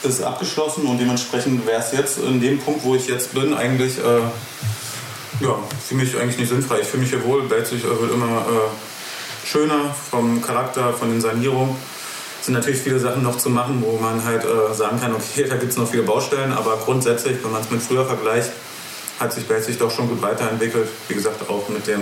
ist 0.03 0.23
abgeschlossen 0.23 0.85
und 0.87 0.99
dementsprechend 0.99 1.67
wäre 1.67 1.81
es 1.81 1.93
jetzt 1.93 2.19
in 2.19 2.41
dem 2.41 2.59
Punkt, 2.59 2.85
wo 2.85 2.95
ich 2.95 3.09
jetzt 3.09 3.33
bin, 3.33 3.55
eigentlich 3.55 3.97
äh, 3.99 4.21
ja, 5.41 5.59
für 5.87 5.95
mich 5.95 6.15
eigentlich 6.19 6.39
nicht 6.39 6.51
sinnfrei. 6.51 6.81
Ich 6.81 6.87
fühle 6.87 7.03
mich 7.03 7.11
hier 7.11 7.25
wohl. 7.25 7.43
Belzig 7.43 7.85
äh, 7.85 7.89
wird 7.89 8.13
immer 8.13 8.41
äh, 8.41 9.47
schöner 9.47 9.95
vom 10.11 10.43
Charakter, 10.43 10.93
von 10.93 11.11
den 11.11 11.23
Sanierungen. 11.23 11.75
Es 12.39 12.47
sind 12.47 12.55
natürlich 12.55 12.81
viele 12.81 12.99
Sachen 12.99 13.23
noch 13.23 13.39
zu 13.39 13.49
machen, 13.49 13.83
wo 13.83 13.97
man 13.97 14.23
halt 14.23 14.45
äh, 14.45 14.75
sagen 14.75 15.01
kann, 15.01 15.15
okay, 15.15 15.45
da 15.49 15.57
gibt 15.57 15.73
es 15.73 15.79
noch 15.79 15.91
viele 15.91 16.03
Baustellen, 16.03 16.53
aber 16.53 16.77
grundsätzlich, 16.85 17.43
wenn 17.43 17.53
man 17.53 17.63
es 17.63 17.71
mit 17.71 17.81
früher 17.81 18.05
vergleicht, 18.05 18.51
hat 19.21 19.33
sich 19.33 19.45
Belzig 19.47 19.79
doch 19.79 19.91
schon 19.91 20.09
gut 20.09 20.21
weiterentwickelt. 20.23 20.89
Wie 21.09 21.15
gesagt, 21.15 21.49
auch 21.49 21.69
mit 21.69 21.87
der 21.87 21.99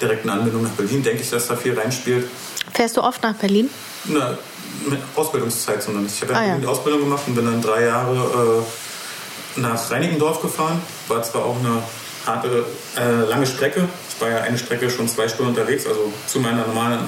direkten 0.00 0.28
Anbindung 0.28 0.62
nach 0.62 0.70
Berlin 0.70 1.02
denke 1.02 1.22
ich, 1.22 1.30
dass 1.30 1.46
da 1.46 1.56
viel 1.56 1.78
reinspielt. 1.78 2.26
Fährst 2.74 2.96
du 2.96 3.02
oft 3.02 3.22
nach 3.22 3.34
Berlin? 3.34 3.70
Na, 4.04 4.36
mit 4.88 5.00
Ausbildungszeit 5.14 5.82
zumindest. 5.82 6.16
Ich 6.16 6.22
habe 6.22 6.36
Ah, 6.36 6.44
ja. 6.46 6.56
die 6.58 6.66
Ausbildung 6.66 7.00
gemacht 7.00 7.22
und 7.26 7.34
bin 7.34 7.44
dann 7.46 7.62
drei 7.62 7.84
Jahre 7.86 8.64
äh, 9.56 9.60
nach 9.60 9.90
Reinickendorf 9.90 10.42
gefahren. 10.42 10.80
War 11.08 11.22
zwar 11.22 11.44
auch 11.44 11.56
eine 11.58 11.82
harte, 12.26 12.66
äh, 12.96 13.28
lange 13.28 13.46
Strecke. 13.46 13.88
Ich 14.14 14.20
war 14.20 14.28
ja 14.30 14.38
eine 14.38 14.58
Strecke 14.58 14.90
schon 14.90 15.08
zwei 15.08 15.28
Stunden 15.28 15.50
unterwegs, 15.56 15.86
also 15.86 16.12
zu 16.26 16.40
meiner 16.40 16.66
normalen 16.66 17.00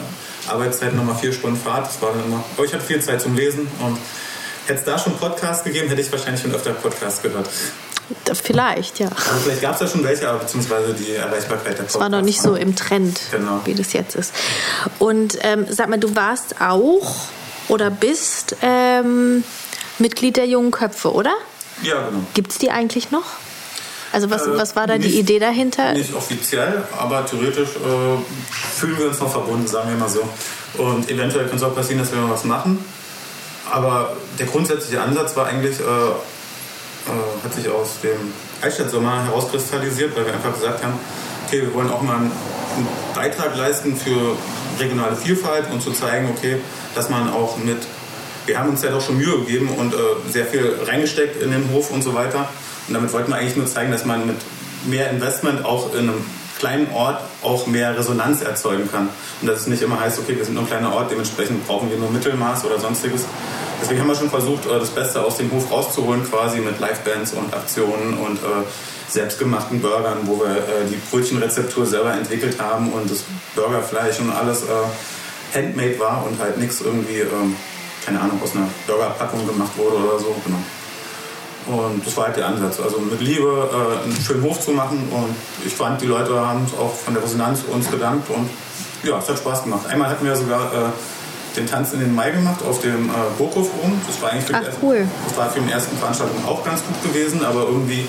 Arbeitszeit 0.47 0.95
nochmal 0.95 1.17
vier 1.17 1.33
Stunden 1.33 1.59
Fahrt. 1.61 1.87
Das 1.89 2.01
war 2.01 2.13
dann 2.13 2.25
immer, 2.25 2.43
aber 2.57 2.65
ich 2.65 2.73
hatte 2.73 2.85
viel 2.85 3.03
Zeit 3.03 3.21
zum 3.21 3.35
Lesen 3.35 3.67
und 3.81 3.99
hätte 4.67 4.79
es 4.79 4.85
da 4.85 4.99
schon 4.99 5.17
Podcasts 5.19 5.65
gegeben, 5.65 5.89
hätte 5.89 6.01
ich 6.01 6.11
wahrscheinlich 6.13 6.41
schon 6.41 6.55
öfter 6.55 6.71
Podcasts 6.73 7.21
gehört. 7.21 7.49
Vielleicht, 8.43 8.99
ja. 9.01 9.09
Also 9.09 9.41
vielleicht 9.45 9.61
gab 9.63 9.75
es 9.75 9.81
ja 9.81 9.87
schon 9.89 10.05
welche, 10.05 10.29
aber 10.29 10.39
beziehungsweise 10.41 10.95
die 10.95 11.13
Erreichbarkeit 11.13 11.67
der 11.67 11.85
Podcasts. 11.85 11.95
Es 11.95 12.01
war 12.01 12.09
noch 12.09 12.23
nicht 12.23 12.41
so 12.41 12.55
im 12.55 12.75
Trend, 12.77 13.21
Genau. 13.31 13.61
wie 13.65 13.75
das 13.75 13.93
jetzt 13.93 14.17
ist. 14.17 14.33
Und 14.99 15.39
ähm, 15.43 15.67
sag 15.69 15.89
mal, 15.89 15.99
du 15.99 16.15
warst 16.17 16.61
auch 16.61 17.15
oder 17.69 17.91
bist 17.91 18.57
ähm, 18.63 19.45
Mitglied 19.99 20.37
der 20.39 20.47
jungen 20.47 20.71
Köpfe, 20.71 21.13
oder? 21.13 21.33
Ja, 21.83 22.09
genau. 22.09 22.23
Gibt 22.35 22.53
es 22.53 22.59
die 22.59 22.71
eigentlich 22.71 23.11
noch? 23.11 23.25
Also 24.11 24.31
was, 24.31 24.47
Äh, 24.47 24.57
was 24.57 24.75
war 24.75 24.87
da 24.87 24.97
die 24.97 25.07
nicht- 25.09 25.19
Idee 25.19 25.39
dahinter? 25.39 25.93
Nicht 25.93 26.15
offiziell, 26.15 26.85
aber 26.99 27.27
theoretisch 27.27 27.69
äh, 27.77 28.79
fühlen 28.79 28.99
wir 28.99 29.09
uns 29.09 29.19
noch 29.21 29.31
verbunden, 29.31 29.67
sagen 29.67 29.91
wir 29.91 29.97
mal 29.99 30.09
so. 30.09 30.27
Und 30.83 31.11
eventuell 31.11 31.47
kann 31.47 31.57
es 31.59 31.63
auch 31.63 31.75
passieren, 31.75 31.99
dass 32.01 32.11
wir 32.11 32.19
noch 32.21 32.31
was 32.31 32.45
machen. 32.45 32.83
Aber 33.71 34.17
der 34.39 34.47
grundsätzliche 34.47 35.03
Ansatz 35.03 35.37
war 35.37 35.47
eigentlich, 35.47 35.79
äh, 35.79 35.83
äh, 37.09 37.45
hat 37.45 37.55
sich 37.55 37.69
aus 37.69 38.01
dem 38.03 38.33
Eichstätt-Sommer 38.63 39.25
herauskristallisiert, 39.25 40.17
weil 40.17 40.27
wir 40.27 40.35
einfach 40.35 40.55
gesagt 40.55 40.85
haben, 40.85 40.95
okay, 41.47 41.63
wir 41.63 41.75
wollen 41.75 41.91
auch 41.91 42.03
mal 42.03 42.17
einen, 42.17 42.33
Beitrag 43.13 43.57
leisten 43.57 43.97
für 43.97 44.37
regionale 44.79 45.17
Vielfalt 45.17 45.69
und 45.73 45.83
zu 45.83 45.91
zeigen, 45.91 46.29
okay, 46.31 46.59
dass 46.95 47.11
man 47.11 47.29
auch 47.29 47.57
mit, 47.57 47.79
wir 48.47 48.57
haben 48.57 48.69
uns 48.69 48.83
ja 48.83 48.91
doch 48.91 49.01
schon 49.01 49.19
Mühe 49.19 49.37
gegeben 49.41 49.71
und 49.71 49.95
äh, 49.95 49.97
sehr 50.31 50.47
viel 50.47 50.79
reingesteckt 50.87 51.43
in 51.43 51.51
den 51.51 51.69
Hof 51.73 51.91
und 51.91 52.03
so 52.03 52.15
weiter. 52.15 52.49
Und 52.87 52.95
damit 52.95 53.13
wollten 53.13 53.33
wir 53.33 53.37
eigentlich 53.37 53.57
nur 53.57 53.67
zeigen, 53.67 53.91
dass 53.91 54.05
man 54.05 54.29
mit 54.29 54.37
mehr 54.87 55.11
Investment 55.11 55.65
auch 55.65 55.93
in 55.93 56.09
einem 56.09 56.25
kleinen 56.59 56.93
Ort 56.93 57.21
auch 57.43 57.67
mehr 57.67 57.97
Resonanz 57.97 58.43
erzeugen 58.43 58.91
kann. 58.91 59.09
Und 59.41 59.49
dass 59.49 59.61
es 59.61 59.67
nicht 59.67 59.83
immer 59.83 60.01
heißt, 60.01 60.19
okay, 60.19 60.37
wir 60.37 60.45
sind 60.45 60.55
nur 60.55 60.65
ein 60.65 60.69
kleiner 60.69 60.93
Ort, 60.93 61.11
dementsprechend 61.11 61.67
brauchen 61.67 61.91
wir 61.91 61.99
nur 61.99 62.11
Mittelmaß 62.11 62.65
oder 62.65 62.79
sonstiges. 62.79 63.25
Deswegen 63.81 64.01
haben 64.01 64.09
wir 64.09 64.17
schon 64.17 64.31
versucht, 64.31 64.67
äh, 64.67 64.79
das 64.79 64.91
Beste 64.91 65.23
aus 65.23 65.37
dem 65.37 65.51
Hof 65.53 65.71
rauszuholen, 65.71 66.29
quasi 66.29 66.59
mit 66.61 66.81
Livebands 66.81 67.33
und 67.33 67.55
Aktionen 67.55 68.19
und 68.19 68.37
äh, 68.37 68.65
selbstgemachten 69.09 69.81
Burgern, 69.81 70.19
wo 70.25 70.41
wir 70.41 70.57
äh, 70.57 70.87
die 70.91 71.01
Brötchenrezeptur 71.11 71.87
selber 71.87 72.13
entwickelt 72.13 72.61
haben 72.61 72.93
und 72.93 73.11
das 73.11 73.25
Burgerfleisch 73.55 74.21
und 74.21 74.31
alles 74.31 74.65
äh, 74.65 75.57
handmade 75.57 75.99
war 75.99 76.27
und 76.27 76.39
halt 76.41 76.59
nichts 76.59 76.81
irgendwie, 76.81 77.21
ähm, 77.21 77.57
keine 78.05 78.21
Ahnung, 78.21 78.41
aus 78.43 78.55
einer 78.55 78.69
Burgerpackung 78.87 79.47
gemacht 79.47 79.77
wurde 79.77 79.97
oder 79.97 80.19
so. 80.19 80.35
Genau. 80.45 80.59
Und 81.69 82.05
das 82.07 82.17
war 82.17 82.27
halt 82.27 82.37
der 82.37 82.47
Ansatz. 82.47 82.81
Also 82.81 82.99
mit 82.99 83.21
Liebe 83.21 83.69
äh, 83.71 84.05
einen 84.05 84.17
schönen 84.25 84.43
Hof 84.43 84.61
zu 84.61 84.71
machen. 84.73 85.09
Und 85.11 85.35
ich 85.67 85.75
fand, 85.75 86.01
die 86.01 86.07
Leute 86.07 86.35
haben 86.41 86.67
auch 86.81 86.95
von 86.95 87.15
der 87.15 87.23
Resonanz 87.23 87.61
uns 87.71 87.91
gedankt. 87.91 88.29
Und 88.31 88.49
ja, 89.03 89.19
es 89.19 89.29
hat 89.29 89.39
Spaß 89.39 89.65
gemacht. 89.65 89.87
Einmal 89.87 90.09
hatten 90.09 90.25
wir 90.25 90.35
sogar 90.35 90.73
äh, 90.73 91.57
den 91.57 91.67
Tanz 91.67 91.93
in 91.93 92.01
den 92.01 92.15
Mai 92.15 92.31
gemacht 92.31 92.61
auf 92.69 92.81
dem 92.81 93.11
äh, 93.11 93.13
Burghof 93.37 93.69
rum. 93.83 94.01
Das 94.07 94.21
war 94.23 94.31
eigentlich 94.31 94.45
für, 94.45 94.55
Ach, 94.55 94.61
die 94.61 94.67
ersten- 94.67 94.87
cool. 94.87 95.07
das 95.29 95.37
war 95.37 95.51
für 95.51 95.61
die 95.61 95.71
ersten 95.71 95.97
Veranstaltungen 95.99 96.45
auch 96.47 96.65
ganz 96.65 96.81
gut 96.85 97.03
gewesen. 97.13 97.45
Aber 97.45 97.63
irgendwie, 97.65 98.07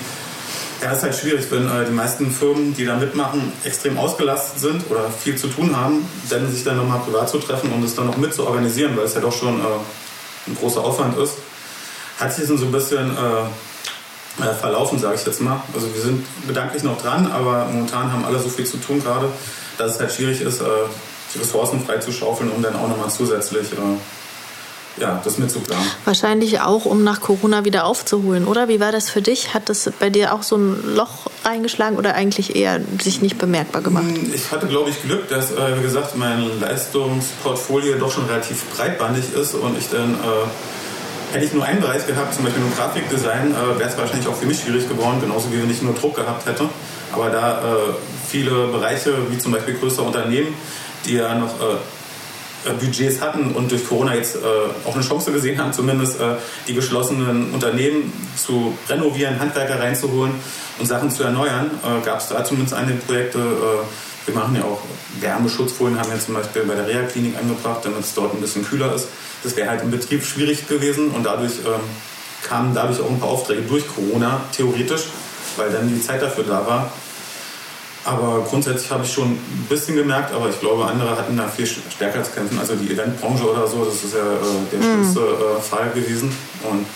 ja, 0.82 0.92
ist 0.92 1.02
halt 1.02 1.14
schwierig, 1.14 1.46
wenn 1.50 1.66
äh, 1.66 1.84
die 1.86 1.92
meisten 1.92 2.30
Firmen, 2.30 2.74
die 2.74 2.86
da 2.86 2.96
mitmachen, 2.96 3.52
extrem 3.64 3.98
ausgelastet 3.98 4.58
sind 4.60 4.90
oder 4.90 5.10
viel 5.10 5.36
zu 5.36 5.48
tun 5.48 5.76
haben, 5.76 6.08
dann 6.30 6.50
sich 6.50 6.64
dann 6.64 6.76
nochmal 6.78 7.00
privat 7.00 7.28
zu 7.28 7.38
treffen 7.38 7.70
und 7.72 7.84
es 7.84 7.94
dann 7.94 8.06
noch 8.06 8.16
mit 8.16 8.32
zu 8.32 8.46
organisieren, 8.46 8.96
weil 8.96 9.04
es 9.04 9.14
ja 9.14 9.20
doch 9.20 9.32
schon 9.32 9.60
äh, 9.60 9.62
ein 10.46 10.56
großer 10.58 10.82
Aufwand 10.82 11.18
ist 11.18 11.34
hat 12.20 12.32
sich 12.34 12.46
so 12.46 12.54
ein 12.54 12.72
bisschen 12.72 13.16
äh, 13.16 14.44
äh, 14.44 14.54
verlaufen, 14.54 14.98
sage 14.98 15.16
ich 15.16 15.26
jetzt 15.26 15.40
mal. 15.40 15.62
Also 15.74 15.92
wir 15.92 16.00
sind 16.00 16.24
gedanklich 16.46 16.82
noch 16.82 17.00
dran, 17.00 17.30
aber 17.30 17.66
momentan 17.66 18.12
haben 18.12 18.24
alle 18.24 18.38
so 18.38 18.48
viel 18.48 18.66
zu 18.66 18.76
tun 18.76 19.02
gerade, 19.02 19.26
dass 19.78 19.94
es 19.94 20.00
halt 20.00 20.12
schwierig 20.12 20.40
ist, 20.40 20.60
äh, 20.60 20.64
die 21.34 21.38
Ressourcen 21.38 21.84
freizuschaufeln, 21.84 22.50
um 22.50 22.62
dann 22.62 22.76
auch 22.76 22.88
nochmal 22.88 23.10
zusätzlich 23.10 23.72
äh, 23.72 25.00
ja, 25.00 25.20
das 25.24 25.38
mitzuplanen. 25.38 25.84
Wahrscheinlich 26.04 26.60
auch, 26.60 26.84
um 26.84 27.04
nach 27.04 27.20
Corona 27.20 27.64
wieder 27.64 27.84
aufzuholen, 27.84 28.46
oder? 28.46 28.68
Wie 28.68 28.80
war 28.80 28.92
das 28.92 29.08
für 29.08 29.22
dich? 29.22 29.54
Hat 29.54 29.68
das 29.68 29.90
bei 29.98 30.10
dir 30.10 30.34
auch 30.34 30.42
so 30.42 30.56
ein 30.56 30.94
Loch 30.94 31.26
reingeschlagen 31.44 31.96
oder 31.96 32.14
eigentlich 32.14 32.56
eher 32.56 32.80
sich 33.00 33.22
nicht 33.22 33.38
bemerkbar 33.38 33.82
gemacht? 33.82 34.04
Ich 34.34 34.50
hatte, 34.50 34.66
glaube 34.66 34.90
ich, 34.90 35.02
Glück, 35.02 35.28
dass, 35.28 35.52
äh, 35.52 35.78
wie 35.78 35.82
gesagt, 35.82 36.16
mein 36.16 36.60
Leistungsportfolio 36.60 37.98
doch 37.98 38.12
schon 38.12 38.26
relativ 38.26 38.64
breitbandig 38.76 39.32
ist 39.34 39.54
und 39.54 39.78
ich 39.78 39.88
dann, 39.88 40.14
äh, 40.14 40.48
hätte 41.32 41.44
ich 41.44 41.52
nur 41.52 41.64
einen 41.64 41.80
Bereich 41.80 42.06
gehabt, 42.06 42.34
zum 42.34 42.44
Beispiel 42.44 42.62
nur 42.62 42.72
Grafikdesign, 42.72 43.52
äh, 43.52 43.78
wäre 43.78 43.88
es 43.88 43.96
wahrscheinlich 43.96 44.26
auch 44.28 44.36
für 44.36 44.46
mich 44.46 44.60
schwierig 44.60 44.88
geworden, 44.88 45.18
genauso 45.20 45.52
wie 45.52 45.62
wenn 45.62 45.70
ich 45.70 45.82
nur 45.82 45.94
Druck 45.94 46.16
gehabt 46.16 46.46
hätte. 46.46 46.68
Aber 47.12 47.30
da 47.30 47.58
äh, 47.58 47.76
viele 48.28 48.68
Bereiche, 48.68 49.12
wie 49.30 49.38
zum 49.38 49.52
Beispiel 49.52 49.74
größere 49.74 50.04
Unternehmen, 50.04 50.54
die 51.06 51.14
ja 51.14 51.34
noch 51.34 51.60
äh, 51.60 51.76
äh, 52.64 52.74
Budgets 52.74 53.20
hatten 53.20 53.52
und 53.52 53.70
durch 53.70 53.88
Corona 53.88 54.14
jetzt 54.14 54.36
äh, 54.36 54.38
auch 54.86 54.94
eine 54.94 55.02
Chance 55.02 55.32
gesehen 55.32 55.58
haben, 55.58 55.72
zumindest 55.72 56.20
äh, 56.20 56.34
die 56.68 56.74
geschlossenen 56.74 57.52
Unternehmen 57.52 58.12
zu 58.36 58.76
renovieren, 58.88 59.40
Handwerker 59.40 59.80
reinzuholen 59.80 60.32
und 60.78 60.86
Sachen 60.86 61.10
zu 61.10 61.24
erneuern, 61.24 61.70
gab 62.06 62.20
es 62.20 62.28
da 62.28 62.42
zumindest 62.42 62.74
einige 62.74 62.98
Projekte. 63.00 63.38
Wir 64.26 64.34
machen 64.34 64.54
ja 64.54 64.62
auch 64.62 64.80
Wärmeschutzfolien, 65.20 65.98
haben 65.98 66.10
wir 66.10 66.20
zum 66.20 66.34
Beispiel 66.34 66.62
bei 66.64 66.74
der 66.74 66.86
Reha-Klinik 66.86 67.36
angebracht, 67.38 67.80
damit 67.82 68.00
es 68.00 68.14
dort 68.14 68.34
ein 68.34 68.40
bisschen 68.40 68.64
kühler 68.64 68.94
ist. 68.94 69.08
Das 69.42 69.56
wäre 69.56 69.70
halt 69.70 69.82
im 69.82 69.90
Betrieb 69.90 70.24
schwierig 70.24 70.68
gewesen 70.68 71.10
und 71.10 71.24
dadurch 71.24 71.54
ähm, 71.64 71.80
kamen 72.46 72.74
dadurch 72.74 73.00
auch 73.00 73.08
ein 73.08 73.18
paar 73.18 73.30
Aufträge 73.30 73.62
durch 73.62 73.84
Corona, 73.88 74.42
theoretisch, 74.54 75.04
weil 75.56 75.70
dann 75.70 75.88
die 75.88 76.00
Zeit 76.00 76.22
dafür 76.22 76.44
da 76.44 76.66
war. 76.66 76.92
Aber 78.04 78.46
grundsätzlich 78.48 78.90
habe 78.90 79.04
ich 79.04 79.12
schon 79.12 79.32
ein 79.32 79.66
bisschen 79.68 79.94
gemerkt, 79.94 80.32
aber 80.32 80.48
ich 80.48 80.58
glaube, 80.58 80.86
andere 80.86 81.10
hatten 81.10 81.36
da 81.36 81.48
viel 81.48 81.66
stärker 81.66 82.22
zu 82.22 82.30
kämpfen. 82.30 82.58
Also 82.58 82.74
die 82.74 82.90
Eventbranche 82.90 83.50
oder 83.50 83.66
so, 83.66 83.84
das 83.84 84.02
ist 84.02 84.14
ja 84.14 84.20
äh, 84.20 84.72
der 84.72 84.82
schlimmste 84.82 85.20
äh, 85.20 85.60
Fall 85.60 85.90
gewesen. 85.94 86.34
Und 86.70 86.86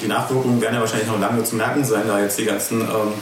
die 0.00 0.06
Nachwirkungen 0.06 0.60
werden 0.60 0.74
ja 0.74 0.80
wahrscheinlich 0.80 1.08
noch 1.08 1.20
lange 1.20 1.44
zu 1.44 1.56
merken 1.56 1.84
sein, 1.84 2.04
da 2.06 2.18
jetzt 2.18 2.38
die 2.38 2.46
ganzen 2.46 2.80
ähm, 2.80 3.12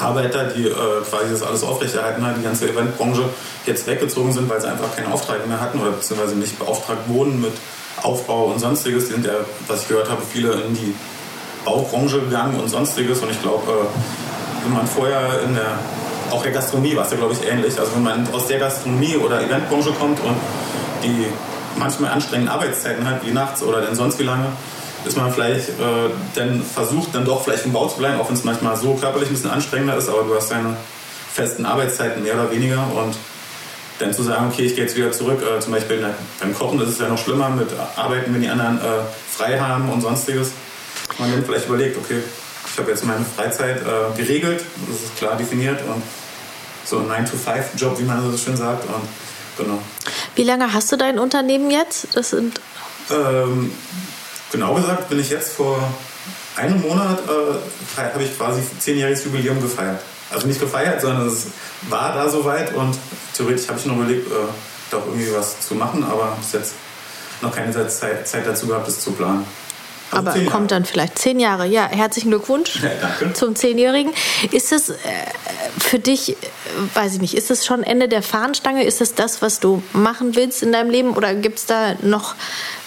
Arbeiter, 0.00 0.44
die 0.44 0.66
äh, 0.66 0.74
quasi 1.08 1.30
das 1.30 1.42
alles 1.42 1.62
aufrechterhalten 1.62 2.24
haben, 2.24 2.36
die 2.38 2.44
ganze 2.44 2.68
Eventbranche 2.68 3.24
jetzt 3.66 3.86
weggezogen 3.86 4.32
sind, 4.32 4.48
weil 4.48 4.60
sie 4.60 4.68
einfach 4.68 4.94
keine 4.96 5.12
Aufträge 5.12 5.46
mehr 5.46 5.60
hatten 5.60 5.80
oder 5.80 5.90
beziehungsweise 5.90 6.36
nicht 6.36 6.58
beauftragt 6.58 7.08
wurden 7.08 7.40
mit 7.40 7.52
Aufbau 8.02 8.46
und 8.46 8.58
sonstiges. 8.58 9.06
Die 9.06 9.12
sind 9.12 9.26
ja, 9.26 9.34
was 9.68 9.82
ich 9.82 9.88
gehört 9.88 10.10
habe, 10.10 10.22
viele 10.22 10.52
in 10.52 10.74
die 10.74 10.94
Baubranche 11.64 12.20
gegangen 12.20 12.58
und 12.58 12.68
sonstiges. 12.68 13.20
Und 13.20 13.30
ich 13.30 13.42
glaube, 13.42 13.70
äh, 13.70 14.64
wenn 14.64 14.72
man 14.72 14.86
vorher 14.86 15.42
in 15.46 15.54
der, 15.54 15.78
auch 16.30 16.42
der 16.42 16.52
Gastronomie 16.52 16.96
war 16.96 17.04
es 17.04 17.10
ja, 17.10 17.16
glaube 17.16 17.34
ich, 17.34 17.48
ähnlich. 17.48 17.78
Also 17.78 17.94
wenn 17.94 18.02
man 18.02 18.28
aus 18.32 18.46
der 18.46 18.58
Gastronomie 18.58 19.16
oder 19.16 19.42
Eventbranche 19.42 19.92
kommt 19.92 20.20
und 20.20 20.36
die 21.02 21.26
manchmal 21.76 22.10
anstrengenden 22.12 22.52
Arbeitszeiten 22.52 23.08
hat, 23.08 23.24
wie 23.24 23.32
nachts 23.32 23.62
oder 23.62 23.80
denn 23.80 23.94
sonst 23.94 24.18
wie 24.18 24.24
lange, 24.24 24.46
ist 25.04 25.16
man 25.16 25.32
vielleicht 25.32 25.68
äh, 25.70 26.10
dann 26.34 26.62
versucht, 26.62 27.14
dann 27.14 27.24
doch 27.24 27.44
vielleicht 27.44 27.64
im 27.64 27.72
Bau 27.72 27.88
zu 27.88 27.98
bleiben, 27.98 28.20
auch 28.20 28.28
wenn 28.28 28.36
es 28.36 28.44
manchmal 28.44 28.76
so 28.76 28.94
körperlich 28.94 29.28
ein 29.28 29.34
bisschen 29.34 29.50
anstrengender 29.50 29.96
ist, 29.96 30.08
aber 30.08 30.22
du 30.22 30.34
hast 30.34 30.50
deine 30.50 30.76
festen 31.32 31.64
Arbeitszeiten 31.64 32.22
mehr 32.22 32.34
oder 32.34 32.50
weniger 32.50 32.86
und 32.96 33.16
dann 33.98 34.14
zu 34.14 34.22
sagen, 34.22 34.50
okay, 34.52 34.62
ich 34.62 34.74
gehe 34.74 34.84
jetzt 34.84 34.96
wieder 34.96 35.12
zurück, 35.12 35.42
äh, 35.42 35.60
zum 35.60 35.72
Beispiel 35.72 36.04
beim 36.40 36.54
Kochen, 36.54 36.78
das 36.78 36.88
ist 36.88 37.00
ja 37.00 37.08
noch 37.08 37.18
schlimmer 37.18 37.50
mit 37.50 37.68
Arbeiten, 37.96 38.32
wenn 38.34 38.42
die 38.42 38.48
anderen 38.48 38.78
äh, 38.78 38.82
frei 39.30 39.58
haben 39.58 39.90
und 39.90 40.00
sonstiges. 40.00 40.52
Man 41.18 41.30
dann 41.30 41.44
vielleicht 41.44 41.66
überlegt, 41.66 41.98
okay, 41.98 42.22
ich 42.72 42.78
habe 42.78 42.90
jetzt 42.90 43.04
meine 43.04 43.24
Freizeit 43.24 43.82
äh, 43.82 44.16
geregelt, 44.16 44.64
das 44.88 45.02
ist 45.02 45.16
klar 45.16 45.36
definiert 45.36 45.80
und 45.82 46.02
so 46.84 46.98
ein 46.98 47.08
9-to-5-Job, 47.08 47.98
wie 47.98 48.04
man 48.04 48.30
so 48.30 48.36
schön 48.36 48.56
sagt. 48.56 48.84
Und, 48.84 49.08
genau. 49.58 49.78
Wie 50.34 50.44
lange 50.44 50.72
hast 50.72 50.90
du 50.90 50.96
dein 50.96 51.18
Unternehmen 51.18 51.70
jetzt? 51.70 52.08
Das 52.14 52.30
sind 52.30 52.60
ähm, 53.10 53.72
Genau 54.52 54.74
gesagt 54.74 55.08
bin 55.08 55.20
ich 55.20 55.30
jetzt 55.30 55.52
vor 55.52 55.78
einem 56.56 56.80
Monat, 56.80 57.20
äh, 57.20 58.00
habe 58.02 58.22
ich 58.22 58.36
quasi 58.36 58.60
zehnjähriges 58.78 59.24
Jubiläum 59.24 59.60
gefeiert. 59.62 60.00
Also 60.30 60.46
nicht 60.46 60.60
gefeiert, 60.60 61.00
sondern 61.00 61.28
es 61.28 61.46
war 61.88 62.12
da 62.14 62.28
soweit 62.28 62.74
und 62.74 62.96
theoretisch 63.36 63.68
habe 63.68 63.78
ich 63.78 63.86
noch 63.86 63.96
überlegt, 63.96 64.30
äh, 64.30 64.34
doch 64.90 65.06
irgendwie 65.06 65.32
was 65.32 65.60
zu 65.60 65.74
machen, 65.74 66.04
aber 66.04 66.36
bis 66.40 66.52
jetzt 66.52 66.74
noch 67.42 67.54
keine 67.54 67.72
Zeit, 67.88 68.26
Zeit 68.28 68.46
dazu 68.46 68.66
gehabt, 68.66 68.86
das 68.86 69.00
zu 69.00 69.12
planen. 69.12 69.44
Aber 70.10 70.34
kommt 70.46 70.70
dann 70.70 70.84
vielleicht 70.84 71.18
zehn 71.18 71.38
Jahre. 71.40 71.66
Ja, 71.66 71.88
herzlichen 71.88 72.30
Glückwunsch 72.30 72.82
ja, 72.82 73.32
zum 73.32 73.54
Zehnjährigen. 73.54 74.12
Ist 74.50 74.72
es 74.72 74.90
äh, 74.90 74.94
für 75.78 75.98
dich, 75.98 76.30
äh, 76.30 76.36
weiß 76.94 77.14
ich 77.14 77.20
nicht, 77.20 77.34
ist 77.34 77.50
es 77.50 77.64
schon 77.64 77.82
Ende 77.82 78.08
der 78.08 78.22
Fahnenstange? 78.22 78.84
Ist 78.84 79.00
es 79.00 79.14
das, 79.14 79.42
was 79.42 79.60
du 79.60 79.82
machen 79.92 80.34
willst 80.36 80.62
in 80.62 80.72
deinem 80.72 80.90
Leben? 80.90 81.10
Oder 81.14 81.34
gibt 81.34 81.58
es 81.58 81.66
da 81.66 81.94
noch 82.02 82.34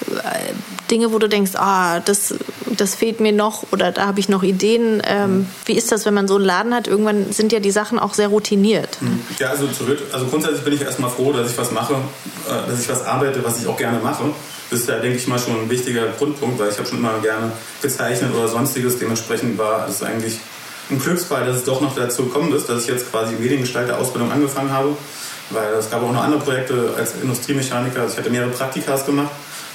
äh, 0.07 0.53
Dinge, 0.91 1.13
wo 1.13 1.19
du 1.19 1.29
denkst, 1.29 1.51
ah, 1.55 1.99
das, 2.01 2.35
das 2.77 2.95
fehlt 2.95 3.19
mir 3.19 3.31
noch 3.31 3.63
oder 3.71 3.91
da 3.91 4.07
habe 4.07 4.19
ich 4.19 4.29
noch 4.29 4.43
Ideen? 4.43 5.01
Ähm, 5.05 5.37
mhm. 5.37 5.47
Wie 5.65 5.73
ist 5.73 5.91
das, 5.91 6.05
wenn 6.05 6.13
man 6.13 6.27
so 6.27 6.35
einen 6.35 6.45
Laden 6.45 6.73
hat? 6.73 6.87
Irgendwann 6.87 7.31
sind 7.31 7.51
ja 7.51 7.59
die 7.59 7.71
Sachen 7.71 7.99
auch 7.99 8.13
sehr 8.13 8.27
routiniert. 8.27 9.01
Mhm. 9.01 9.21
Ja, 9.39 9.49
also, 9.49 9.67
also 10.11 10.25
grundsätzlich 10.27 10.63
bin 10.63 10.73
ich 10.73 10.81
erstmal 10.81 11.09
froh, 11.09 11.31
dass 11.31 11.51
ich 11.51 11.57
was 11.57 11.71
mache, 11.71 11.93
äh, 11.93 12.69
dass 12.69 12.81
ich 12.81 12.89
was 12.89 13.05
arbeite, 13.05 13.43
was 13.43 13.61
ich 13.61 13.67
auch 13.67 13.77
gerne 13.77 13.99
mache. 13.99 14.23
Das 14.73 14.81
ist 14.81 14.89
ja, 14.89 14.97
denke 14.97 15.17
ich 15.17 15.27
mal, 15.27 15.37
schon 15.37 15.53
ein 15.53 15.69
wichtiger 15.69 16.07
Grundpunkt, 16.17 16.57
weil 16.57 16.71
ich 16.71 16.77
habe 16.79 16.89
schon 16.89 16.97
immer 16.97 17.19
gerne 17.21 17.51
gezeichnet 17.79 18.33
oder 18.35 18.47
sonstiges. 18.47 18.97
Dementsprechend 18.97 19.55
war 19.55 19.87
es 19.87 20.01
eigentlich 20.01 20.39
ein 20.89 20.97
Glücksfall, 20.97 21.45
dass 21.45 21.57
es 21.57 21.63
doch 21.63 21.79
noch 21.79 21.93
dazu 21.95 22.25
gekommen 22.25 22.51
ist, 22.55 22.67
dass 22.67 22.81
ich 22.81 22.87
jetzt 22.87 23.11
quasi 23.11 23.35
Mediengestalter-Ausbildung 23.35 24.31
angefangen 24.31 24.71
habe. 24.71 24.97
Weil 25.51 25.75
es 25.75 25.91
gab 25.91 26.01
auch 26.01 26.11
noch 26.11 26.23
andere 26.23 26.41
Projekte 26.41 26.91
als 26.97 27.13
Industriemechaniker. 27.21 28.01
Also 28.01 28.13
ich 28.13 28.17
hatte 28.17 28.31
mehrere 28.31 28.49
Praktikas 28.49 29.05
gemacht, 29.05 29.29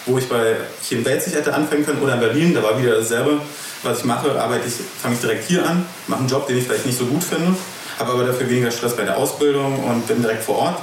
wo 0.06 0.18
ich 0.18 0.28
bei 0.28 0.56
hier 0.82 0.98
in 0.98 1.04
Belzig 1.04 1.32
hätte 1.34 1.54
anfangen 1.54 1.86
können 1.86 2.02
oder 2.02 2.14
in 2.14 2.20
Berlin. 2.20 2.54
Da 2.54 2.64
war 2.64 2.76
wieder 2.82 2.96
dasselbe. 2.96 3.40
Was 3.84 3.98
ich 3.98 4.04
mache, 4.04 4.32
arbeite 4.42 4.66
ich, 4.66 4.74
fange 5.00 5.14
ich 5.14 5.20
direkt 5.20 5.46
hier 5.46 5.64
an, 5.64 5.86
mache 6.08 6.18
einen 6.18 6.28
Job, 6.28 6.48
den 6.48 6.58
ich 6.58 6.64
vielleicht 6.64 6.86
nicht 6.86 6.98
so 6.98 7.06
gut 7.06 7.22
finde, 7.22 7.54
habe 8.00 8.10
aber 8.10 8.24
dafür 8.24 8.50
weniger 8.50 8.72
Stress 8.72 8.96
bei 8.96 9.04
der 9.04 9.16
Ausbildung 9.16 9.84
und 9.84 10.08
bin 10.08 10.22
direkt 10.22 10.42
vor 10.42 10.56
Ort. 10.56 10.78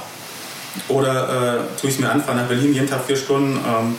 Oder 0.88 1.66
äh, 1.76 1.80
tue 1.80 1.90
ich 1.90 1.98
mir 1.98 2.10
an, 2.10 2.22
fahre 2.22 2.38
nach 2.38 2.46
Berlin 2.46 2.72
jeden 2.74 2.88
Tag 2.88 3.04
vier 3.06 3.16
Stunden, 3.16 3.56
ähm, 3.56 3.96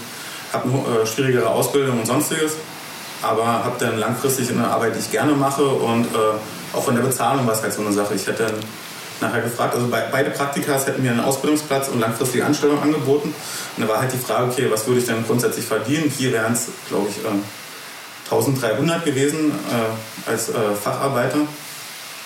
habe 0.53 0.69
eine 0.69 1.01
äh, 1.01 1.05
schwierigere 1.05 1.49
Ausbildung 1.49 1.99
und 1.99 2.05
sonstiges, 2.05 2.53
aber 3.21 3.45
habe 3.45 3.75
dann 3.79 3.97
langfristig 3.97 4.49
eine 4.49 4.67
Arbeit, 4.67 4.95
die 4.95 4.99
ich 4.99 5.11
gerne 5.11 5.33
mache 5.33 5.65
und 5.65 6.05
äh, 6.05 6.17
auch 6.73 6.83
von 6.83 6.95
der 6.95 7.01
Bezahlung 7.01 7.45
war 7.47 7.53
es 7.53 7.61
halt 7.61 7.73
so 7.73 7.81
eine 7.81 7.91
Sache. 7.91 8.13
Ich 8.13 8.27
hätte 8.27 8.43
dann 8.43 8.55
nachher 9.21 9.41
gefragt, 9.41 9.73
also 9.73 9.87
be 9.87 10.03
beide 10.11 10.29
Praktikas 10.29 10.85
hätten 10.85 11.01
mir 11.01 11.11
einen 11.11 11.21
Ausbildungsplatz 11.21 11.89
und 11.89 11.99
langfristige 11.99 12.45
Anstellung 12.45 12.81
angeboten. 12.81 13.33
Und 13.75 13.83
da 13.83 13.87
war 13.87 13.99
halt 13.99 14.13
die 14.13 14.17
Frage, 14.17 14.51
okay, 14.51 14.67
was 14.69 14.85
würde 14.85 14.99
ich 14.99 15.05
denn 15.05 15.25
grundsätzlich 15.25 15.65
verdienen? 15.65 16.11
Hier 16.15 16.31
wären 16.31 16.53
es, 16.53 16.67
glaube 16.89 17.07
ich, 17.09 17.17
1300 18.25 19.01
äh, 19.01 19.09
gewesen 19.09 19.51
äh, 19.51 20.29
als 20.29 20.49
äh, 20.49 20.53
Facharbeiter. 20.81 21.39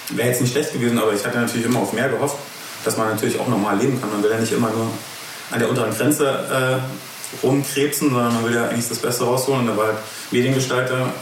Wäre 0.09 0.27
jetzt 0.27 0.41
nicht 0.41 0.51
schlecht 0.51 0.73
gewesen, 0.73 0.99
aber 0.99 1.13
ich 1.13 1.25
hatte 1.25 1.39
natürlich 1.39 1.65
immer 1.65 1.79
auf 1.79 1.93
mehr 1.93 2.09
gehofft 2.09 2.35
dass 2.83 2.97
man 2.97 3.09
natürlich 3.09 3.39
auch 3.39 3.47
normal 3.47 3.77
leben 3.77 3.99
kann. 3.99 4.11
Man 4.11 4.23
will 4.23 4.31
ja 4.31 4.39
nicht 4.39 4.51
immer 4.51 4.69
nur 4.69 4.87
an 5.51 5.59
der 5.59 5.69
unteren 5.69 5.95
Grenze 5.95 6.27
äh, 6.27 7.45
rumkrebsen, 7.45 8.09
sondern 8.09 8.33
man 8.33 8.45
will 8.45 8.55
ja 8.55 8.67
eigentlich 8.67 8.87
das 8.87 8.99
Beste 8.99 9.23
rausholen. 9.23 9.61
Und 9.61 9.67
da 9.67 9.77
war 9.77 9.87
halt 9.87 9.97
Mediengestalter, 10.31 11.13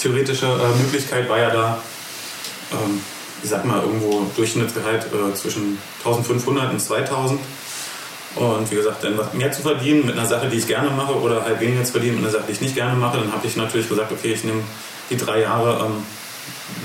theoretische 0.00 0.46
äh, 0.46 0.82
Möglichkeit 0.82 1.28
war 1.28 1.38
ja 1.38 1.50
da, 1.50 1.82
ähm, 2.72 3.00
ich 3.42 3.50
sag 3.50 3.64
mal, 3.64 3.82
irgendwo 3.82 4.26
Durchschnittsgehalt 4.36 5.06
äh, 5.06 5.34
zwischen 5.34 5.78
1500 5.98 6.72
und 6.72 6.80
2000. 6.80 7.40
Und 8.34 8.70
wie 8.70 8.76
gesagt, 8.76 9.04
dann 9.04 9.20
mehr 9.34 9.52
zu 9.52 9.60
verdienen 9.60 10.06
mit 10.06 10.16
einer 10.16 10.26
Sache, 10.26 10.48
die 10.48 10.56
ich 10.56 10.66
gerne 10.66 10.90
mache, 10.90 11.14
oder 11.20 11.44
halt 11.44 11.60
weniger 11.60 11.84
zu 11.84 11.92
verdienen 11.92 12.16
mit 12.16 12.24
einer 12.24 12.32
Sache, 12.32 12.44
die 12.48 12.52
ich 12.52 12.60
nicht 12.62 12.74
gerne 12.74 12.94
mache, 12.94 13.18
dann 13.18 13.30
habe 13.30 13.46
ich 13.46 13.56
natürlich 13.56 13.88
gesagt, 13.88 14.10
okay, 14.10 14.32
ich 14.32 14.42
nehme 14.44 14.62
die 15.10 15.18
drei 15.18 15.42
Jahre 15.42 15.84
ähm, 15.84 16.02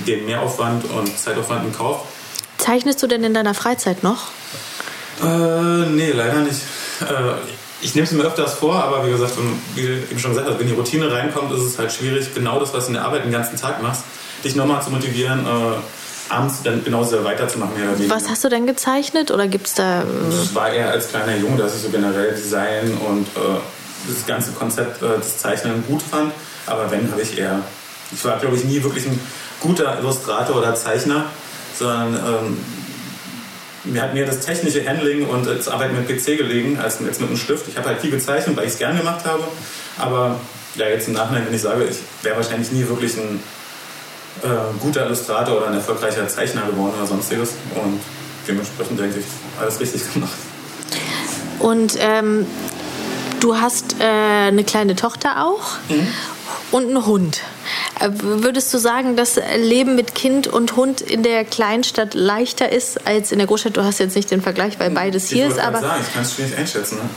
den 0.06 0.26
Mehraufwand 0.26 0.84
und 0.92 1.18
Zeitaufwand 1.18 1.66
in 1.66 1.74
Kauf 1.74 2.02
Zeichnest 2.58 3.02
du 3.04 3.08
denn 3.08 3.24
in 3.24 3.34
deiner 3.34 3.54
Freizeit 3.54 4.04
noch? 4.04 4.30
Äh, 5.22 5.90
nee, 5.90 6.12
leider 6.12 6.42
nicht. 6.42 6.62
Äh, 7.02 7.06
ich 7.82 7.94
nehme 7.94 8.08
es 8.08 8.12
mir 8.12 8.24
öfters 8.24 8.56
vor, 8.56 8.76
aber 8.76 9.06
wie 9.06 9.12
gesagt, 9.12 9.34
wie 9.76 9.82
eben 9.82 10.20
schon 10.20 10.34
gesagt, 10.34 10.60
wenn 10.60 10.68
die 10.68 10.74
Routine 10.74 11.12
reinkommt, 11.12 11.52
ist 11.54 11.62
es 11.62 11.78
halt 11.78 11.92
schwierig, 11.92 12.34
genau 12.34 12.60
das, 12.60 12.74
was 12.74 12.86
du 12.86 12.88
in 12.90 12.94
der 12.96 13.06
Arbeit 13.06 13.26
den 13.26 13.32
ganzen 13.32 13.56
Tag 13.58 13.82
machst, 13.84 14.04
dich 14.44 14.56
nochmal 14.56 14.82
zu 14.82 14.90
motivieren, 14.90 15.46
äh, 15.46 16.34
abends 16.34 16.64
dann 16.64 16.84
genauso 16.84 17.24
weiterzumachen. 17.24 17.74
Mehr 17.76 18.10
Was 18.10 18.30
hast 18.30 18.44
du 18.44 18.50
denn 18.50 18.66
gezeichnet 18.66 19.32
oder 19.32 19.48
gibt 19.48 19.68
es 19.68 19.76
da... 19.76 20.04
Es 20.30 20.54
war 20.56 20.72
eher 20.72 20.90
als 20.90 21.10
kleiner 21.10 21.38
Junge, 21.38 21.58
dass 21.58 21.76
ich 21.76 21.84
so 21.84 21.90
generell 21.90 22.34
Design 22.34 22.98
und 23.08 23.28
äh, 23.28 23.60
das 24.10 24.26
ganze 24.26 24.52
Konzept 24.52 25.02
äh, 25.02 25.18
des 25.18 25.38
Zeichnen 25.38 25.84
gut 25.88 26.02
fand, 26.02 26.34
aber 26.66 26.90
wenn, 26.92 27.12
habe 27.12 27.22
ich 27.22 27.38
eher... 27.38 27.62
Ich 28.12 28.24
war, 28.24 28.40
glaube 28.40 28.56
ich, 28.56 28.64
nie 28.64 28.82
wirklich 28.82 29.06
ein 29.06 29.20
guter 29.60 30.00
Illustrator 30.00 30.56
oder 30.56 30.74
Zeichner, 30.76 31.26
sondern 31.76 32.16
ähm, 32.16 32.58
mir 33.84 34.02
hat 34.02 34.14
mir 34.14 34.26
das 34.26 34.40
technische 34.40 34.88
Handling 34.88 35.26
und 35.28 35.48
das 35.48 35.68
Arbeiten 35.68 35.96
mit 35.96 36.08
PC 36.08 36.38
gelegen, 36.38 36.80
als 36.80 37.00
jetzt 37.00 37.22
mit 37.22 37.30
einem 37.30 37.38
Stift. 37.38 37.68
Ich 37.68 37.78
habe 37.78 37.88
halt 37.88 38.02
viel 38.02 38.12
gezeichnet, 38.12 38.56
weil 38.58 38.66
ich 38.66 38.74
es 38.74 38.80
gern 38.80 38.98
gemacht 38.98 39.26
habe. 39.26 39.44
Aber 39.98 40.40
ja, 40.76 40.88
jetzt 40.88 41.08
im 41.08 41.14
Nachhinein, 41.14 41.46
wenn 41.46 41.54
ich 41.54 41.62
sage, 41.62 41.86
ich 41.86 41.98
wäre 42.24 42.36
wahrscheinlich 42.36 42.72
nie 42.72 42.88
wirklich 42.88 43.16
ein 43.18 43.40
äh, 44.44 44.48
guter 44.80 45.06
Illustrator 45.06 45.58
oder 45.58 45.68
ein 45.68 45.74
erfolgreicher 45.74 46.28
Zeichner 46.28 46.64
geworden 46.64 46.94
oder 46.98 47.08
sonstiges. 47.08 47.52
Und 47.76 48.00
dementsprechend 48.48 49.00
denke 49.00 49.20
ich, 49.20 49.26
alles 49.60 49.80
richtig 49.80 50.14
gemacht. 50.14 50.38
Und 51.60 51.98
ähm, 52.00 52.46
du 53.40 53.56
hast 53.58 53.96
äh, 54.00 54.04
eine 54.04 54.64
kleine 54.64 54.96
Tochter 54.96 55.46
auch 55.46 55.78
mhm. 55.90 56.08
und 56.72 56.88
einen 56.88 57.06
Hund. 57.06 57.42
Äh, 58.00 58.10
würdest 58.12 58.74
du 58.74 58.78
sagen, 58.78 59.16
dass 59.16 59.40
Leben 59.58 59.96
mit 59.96 60.16
Kind 60.16 60.48
und 60.48 60.76
Hund 60.76 61.02
in 61.02 61.24
der 61.24 61.46
Kleinstadt 61.46 62.14
leichter 62.14 62.72
ist 62.72 63.08
als 63.08 63.32
in 63.32 63.40
der 63.40 63.48
Großstadt? 63.48 63.78
Du 63.78 63.84
hast 63.84 64.00
jetzt 64.00 64.16
nicht 64.16 64.32
den 64.32 64.42
Vergleich, 64.42 64.80
weil 64.80 64.92
beides 64.92 65.26
ich 65.26 65.38
hier 65.38 65.48
ist, 65.48 65.60
aber. 65.60 65.82
Sagen, 65.82 66.04
ich 66.06 66.14
kann 66.14 66.24
es 66.24 66.34
schwierig 66.34 66.58
einschätzen. 66.58 66.98
Ne? 66.98 67.10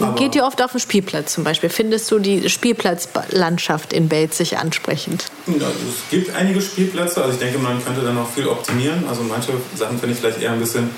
Aber 0.00 0.14
geht 0.14 0.34
ihr 0.34 0.44
oft 0.44 0.62
auf 0.62 0.72
den 0.72 0.80
Spielplatz 0.80 1.32
zum 1.32 1.44
Beispiel? 1.44 1.70
Findest 1.70 2.10
du 2.10 2.18
die 2.18 2.48
Spielplatzlandschaft 2.48 3.92
in 3.92 4.08
Belzig 4.08 4.58
ansprechend? 4.58 5.24
Ja, 5.46 5.66
es 5.66 6.10
gibt 6.10 6.34
einige 6.36 6.60
Spielplätze, 6.60 7.22
also 7.22 7.32
ich 7.32 7.38
denke, 7.38 7.58
man 7.58 7.84
könnte 7.84 8.02
da 8.02 8.12
noch 8.12 8.30
viel 8.30 8.46
optimieren. 8.46 9.04
Also 9.08 9.22
manche 9.22 9.52
Sachen 9.74 9.98
finde 9.98 10.14
ich 10.14 10.20
vielleicht 10.20 10.40
eher 10.40 10.52
ein 10.52 10.60
bisschen 10.60 10.90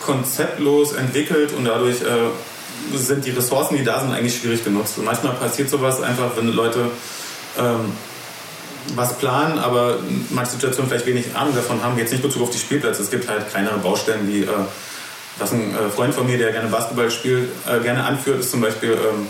konzeptlos 0.00 0.92
entwickelt 0.92 1.52
und 1.56 1.64
dadurch 1.64 2.02
äh, 2.02 2.96
sind 2.96 3.24
die 3.24 3.30
Ressourcen, 3.30 3.76
die 3.76 3.84
da 3.84 4.00
sind, 4.00 4.12
eigentlich 4.12 4.36
schwierig 4.36 4.64
genutzt. 4.64 4.98
Und 4.98 5.04
manchmal 5.04 5.34
passiert 5.34 5.68
sowas 5.68 6.00
einfach, 6.00 6.36
wenn 6.36 6.52
Leute 6.52 6.90
ähm, 7.58 7.92
was 8.94 9.18
planen, 9.18 9.58
aber 9.58 9.98
manche 10.30 10.52
Situationen 10.52 10.88
vielleicht 10.88 11.06
wenig 11.06 11.34
Ahnung 11.34 11.54
davon 11.54 11.82
haben, 11.82 11.98
jetzt 11.98 12.10
nicht 12.12 12.22
Bezug 12.22 12.42
auf 12.42 12.50
die 12.50 12.58
Spielplätze. 12.58 13.02
Es 13.02 13.10
gibt 13.10 13.28
halt 13.28 13.50
kleinere 13.50 13.78
Baustellen, 13.78 14.28
wie 14.28 14.42
äh, 14.42 14.48
was 15.38 15.52
ein 15.52 15.74
äh, 15.74 15.90
Freund 15.90 16.14
von 16.14 16.26
mir, 16.26 16.38
der 16.38 16.52
gerne 16.52 16.68
Basketball 16.68 17.10
spielt, 17.10 17.48
äh, 17.68 17.80
gerne 17.80 18.04
anführt, 18.04 18.40
ist 18.40 18.50
zum 18.50 18.60
Beispiel 18.60 18.92
ähm, 18.92 19.26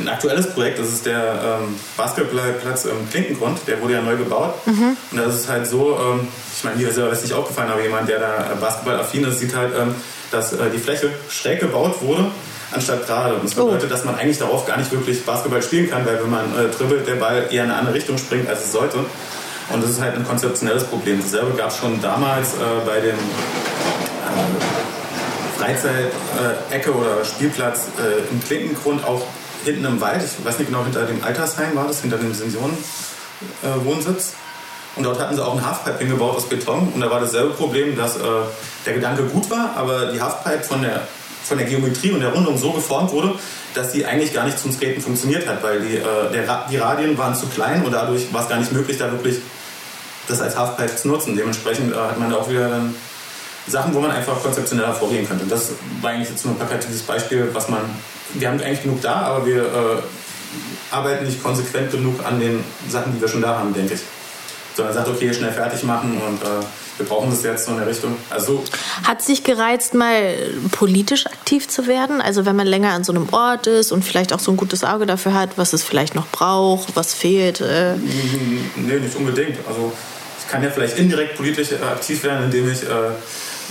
ein 0.00 0.08
aktuelles 0.08 0.52
Projekt. 0.52 0.78
Das 0.78 0.88
ist 0.88 1.06
der 1.06 1.60
ähm, 1.62 1.76
Basketballplatz 1.96 2.84
im 2.84 3.08
Klinkengrund, 3.10 3.58
der 3.66 3.80
wurde 3.80 3.94
ja 3.94 4.02
neu 4.02 4.16
gebaut. 4.16 4.54
Mhm. 4.66 4.96
Und 5.10 5.18
das 5.18 5.34
ist 5.34 5.48
halt 5.48 5.66
so, 5.66 5.98
ähm, 5.98 6.28
ich 6.56 6.64
meine, 6.64 6.76
mir 6.76 6.88
ist 6.88 6.98
ja 6.98 7.08
das 7.08 7.22
nicht 7.22 7.34
aufgefallen, 7.34 7.70
aber 7.70 7.82
jemand, 7.82 8.08
der 8.08 8.18
da 8.18 8.56
Basketballaffin 8.60 9.24
ist, 9.24 9.40
sieht 9.40 9.54
halt, 9.54 9.72
ähm, 9.78 9.94
dass 10.30 10.52
äh, 10.52 10.70
die 10.70 10.78
Fläche 10.78 11.10
schräg 11.28 11.60
gebaut 11.60 12.00
wurde 12.00 12.30
anstatt 12.72 13.06
gerade. 13.06 13.34
Und 13.34 13.44
das 13.44 13.54
bedeutet, 13.54 13.84
oh. 13.86 13.88
dass 13.88 14.04
man 14.04 14.16
eigentlich 14.16 14.38
darauf 14.38 14.66
gar 14.66 14.76
nicht 14.76 14.90
wirklich 14.90 15.24
Basketball 15.24 15.62
spielen 15.62 15.88
kann, 15.90 16.04
weil 16.06 16.20
wenn 16.22 16.30
man 16.30 16.44
äh, 16.56 16.68
dribbelt, 16.76 17.06
der 17.06 17.16
Ball 17.16 17.46
eher 17.50 17.64
in 17.64 17.70
eine 17.70 17.78
andere 17.78 17.94
Richtung 17.94 18.18
springt, 18.18 18.48
als 18.48 18.64
es 18.64 18.72
sollte. 18.72 18.98
Und 19.70 19.82
das 19.82 19.90
ist 19.90 20.00
halt 20.00 20.16
ein 20.16 20.26
konzeptionelles 20.26 20.84
Problem. 20.84 21.20
Dasselbe 21.22 21.56
gab 21.56 21.70
es 21.70 21.78
schon 21.78 22.00
damals 22.02 22.54
äh, 22.54 22.56
bei 22.84 23.00
dem 23.00 23.14
äh, 23.14 23.18
Freizeit-Ecke 25.58 26.90
äh, 26.90 26.94
oder 26.94 27.24
Spielplatz 27.24 27.86
äh, 27.98 28.30
im 28.30 28.42
Klinkengrund, 28.42 29.04
auch 29.04 29.22
hinten 29.64 29.84
im 29.84 30.00
Wald. 30.00 30.22
Ich 30.22 30.44
weiß 30.44 30.58
nicht 30.58 30.68
genau, 30.68 30.84
hinter 30.84 31.04
dem 31.04 31.22
Altersheim 31.22 31.74
war 31.74 31.86
das, 31.86 32.00
hinter 32.00 32.18
dem 32.18 32.34
Seniorenwohnsitz. 32.34 34.32
Und 34.94 35.04
dort 35.04 35.18
hatten 35.20 35.36
sie 35.36 35.44
auch 35.44 35.56
ein 35.56 35.64
Halfpipe 35.64 35.98
hingebaut 35.98 36.36
aus 36.36 36.48
Beton. 36.48 36.92
Und 36.94 37.00
da 37.00 37.10
war 37.10 37.20
dasselbe 37.20 37.54
Problem, 37.54 37.96
dass 37.96 38.16
äh, 38.16 38.20
der 38.84 38.94
Gedanke 38.94 39.22
gut 39.24 39.48
war, 39.48 39.74
aber 39.76 40.12
die 40.12 40.20
Halfpipe 40.20 40.64
von 40.64 40.82
der, 40.82 41.06
von 41.44 41.58
der 41.58 41.66
Geometrie 41.66 42.12
und 42.12 42.20
der 42.20 42.30
Rundung 42.30 42.56
so 42.56 42.72
geformt 42.72 43.12
wurde, 43.12 43.34
dass 43.74 43.92
sie 43.92 44.04
eigentlich 44.04 44.32
gar 44.32 44.44
nicht 44.44 44.58
zum 44.58 44.72
Skaten 44.72 45.00
funktioniert 45.00 45.46
hat, 45.48 45.62
weil 45.62 45.80
die, 45.80 45.96
äh, 45.96 46.32
der, 46.32 46.66
die 46.70 46.76
Radien 46.76 47.16
waren 47.18 47.34
zu 47.34 47.46
klein 47.46 47.84
und 47.84 47.92
dadurch 47.92 48.32
war 48.32 48.42
es 48.42 48.48
gar 48.48 48.58
nicht 48.58 48.72
möglich, 48.72 48.98
da 48.98 49.10
wirklich 49.10 49.38
das 50.28 50.40
als 50.40 50.56
Halfpipe 50.56 50.94
zu 50.94 51.08
nutzen. 51.08 51.36
Dementsprechend 51.36 51.92
äh, 51.92 51.96
hat 51.96 52.18
man 52.18 52.30
da 52.30 52.36
auch 52.36 52.48
wieder 52.48 52.68
dann 52.68 52.94
Sachen, 53.66 53.94
wo 53.94 54.00
man 54.00 54.10
einfach 54.10 54.42
konzeptioneller 54.42 54.92
vorgehen 54.92 55.26
könnte. 55.26 55.44
Und 55.44 55.52
das 55.52 55.70
war 56.00 56.10
eigentlich 56.10 56.30
jetzt 56.30 56.44
nur 56.44 56.54
ein 56.54 56.58
plakatives 56.58 57.02
Beispiel, 57.02 57.48
was 57.52 57.68
man, 57.68 57.80
wir 58.34 58.48
haben 58.48 58.60
eigentlich 58.60 58.82
genug 58.82 59.00
da, 59.02 59.14
aber 59.22 59.46
wir 59.46 59.62
äh, 59.62 60.02
arbeiten 60.90 61.24
nicht 61.24 61.42
konsequent 61.42 61.90
genug 61.90 62.24
an 62.24 62.40
den 62.40 62.62
Sachen, 62.88 63.14
die 63.14 63.20
wir 63.20 63.28
schon 63.28 63.42
da 63.42 63.56
haben, 63.58 63.72
denke 63.72 63.94
ich 63.94 64.00
sondern 64.74 64.94
sagt, 64.94 65.08
okay, 65.08 65.32
schnell 65.32 65.52
fertig 65.52 65.82
machen 65.84 66.20
und 66.26 66.42
äh, 66.42 66.64
wir 66.98 67.06
brauchen 67.06 67.30
das 67.30 67.42
jetzt 67.42 67.64
so 67.64 67.72
in 67.72 67.78
der 67.78 67.86
Richtung. 67.86 68.16
Also, 68.30 68.62
Hat 69.04 69.22
sich 69.22 69.44
gereizt, 69.44 69.94
mal 69.94 70.34
politisch 70.72 71.26
aktiv 71.26 71.68
zu 71.68 71.86
werden? 71.86 72.20
Also 72.20 72.44
wenn 72.44 72.56
man 72.56 72.66
länger 72.66 72.92
an 72.92 73.04
so 73.04 73.12
einem 73.12 73.28
Ort 73.32 73.66
ist 73.66 73.92
und 73.92 74.04
vielleicht 74.04 74.32
auch 74.32 74.38
so 74.38 74.50
ein 74.50 74.56
gutes 74.56 74.84
Auge 74.84 75.06
dafür 75.06 75.34
hat, 75.34 75.50
was 75.56 75.72
es 75.72 75.82
vielleicht 75.82 76.14
noch 76.14 76.28
braucht, 76.28 76.94
was 76.94 77.14
fehlt? 77.14 77.60
Äh 77.60 77.94
nee, 78.76 78.98
nicht 78.98 79.16
unbedingt. 79.16 79.58
Also 79.66 79.92
ich 80.38 80.50
kann 80.50 80.62
ja 80.62 80.70
vielleicht 80.70 80.98
indirekt 80.98 81.36
politisch 81.36 81.72
äh, 81.72 81.76
aktiv 81.76 82.22
werden, 82.24 82.44
indem 82.44 82.70
ich 82.70 82.82
äh, 82.82 82.86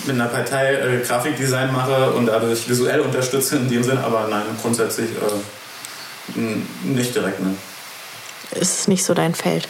mit 0.05 0.15
einer 0.15 0.27
Partei 0.27 0.73
äh, 0.73 1.05
Grafikdesign 1.05 1.71
mache 1.71 2.11
und 2.13 2.25
dadurch 2.25 2.67
visuell 2.67 3.01
unterstütze 3.01 3.57
in 3.57 3.69
dem 3.69 3.83
Sinn, 3.83 3.97
aber 3.99 4.27
nein, 4.29 4.43
grundsätzlich 4.61 5.09
äh, 5.11 6.39
nicht 6.83 7.13
direkt. 7.13 7.39
Ne. 7.41 7.55
Ist 8.59 8.87
nicht 8.87 9.03
so 9.03 9.13
dein 9.13 9.35
Feld? 9.35 9.67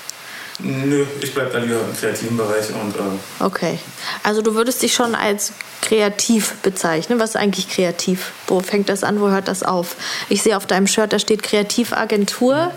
Nö, 0.63 1.05
ich 1.21 1.33
bleibe 1.33 1.51
da 1.51 1.59
lieber 1.59 1.79
im 1.79 1.97
kreativen 1.97 2.37
Bereich. 2.37 2.69
Und, 2.69 2.95
äh 2.95 3.43
okay. 3.43 3.79
Also 4.23 4.41
du 4.41 4.55
würdest 4.55 4.81
dich 4.81 4.93
schon 4.93 5.15
als 5.15 5.53
kreativ 5.81 6.53
bezeichnen. 6.61 7.19
Was 7.19 7.31
ist 7.31 7.35
eigentlich 7.35 7.69
kreativ? 7.69 8.31
Wo 8.47 8.59
fängt 8.59 8.89
das 8.89 9.03
an, 9.03 9.19
wo 9.19 9.29
hört 9.29 9.47
das 9.47 9.63
auf? 9.63 9.95
Ich 10.29 10.43
sehe 10.43 10.55
auf 10.55 10.67
deinem 10.67 10.87
Shirt, 10.87 11.11
da 11.13 11.19
steht 11.19 11.43
Kreativagentur. 11.43 12.71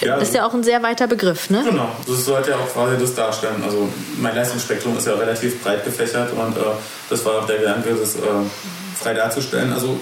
Ja, 0.00 0.18
das 0.18 0.28
ist 0.28 0.34
ja 0.34 0.46
auch 0.46 0.54
ein 0.54 0.64
sehr 0.64 0.82
weiter 0.82 1.06
Begriff, 1.06 1.50
ne? 1.50 1.62
Genau, 1.64 1.88
das 2.06 2.24
sollte 2.24 2.50
ja 2.50 2.56
auch 2.56 2.72
quasi 2.72 2.98
das 2.98 3.14
darstellen. 3.14 3.62
Also 3.64 3.88
mein 4.18 4.34
Leistungsspektrum 4.34 4.98
ist 4.98 5.06
ja 5.06 5.14
relativ 5.14 5.62
breit 5.62 5.84
gefächert 5.84 6.32
und 6.32 6.56
äh, 6.56 6.60
das 7.08 7.24
war 7.24 7.42
auch 7.42 7.46
der 7.46 7.58
Gedanke, 7.58 7.94
das 7.94 8.16
äh, 8.16 8.18
frei 9.00 9.14
darzustellen. 9.14 9.72
Also 9.72 10.00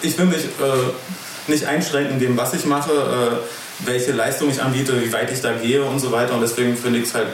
ich 0.00 0.16
will 0.16 0.26
mich 0.26 0.44
äh, 0.44 1.50
nicht 1.50 1.66
einschränken 1.66 2.14
in 2.14 2.20
dem, 2.20 2.36
was 2.36 2.54
ich 2.54 2.64
mache 2.64 2.90
äh, 2.90 3.36
welche 3.84 4.12
Leistung 4.12 4.50
ich 4.50 4.62
anbiete, 4.62 5.02
wie 5.02 5.12
weit 5.12 5.30
ich 5.32 5.40
da 5.40 5.52
gehe 5.52 5.82
und 5.82 5.98
so 5.98 6.12
weiter. 6.12 6.34
Und 6.34 6.40
deswegen 6.40 6.76
finde 6.76 7.00
ich 7.00 7.06
es 7.06 7.14
halt 7.14 7.28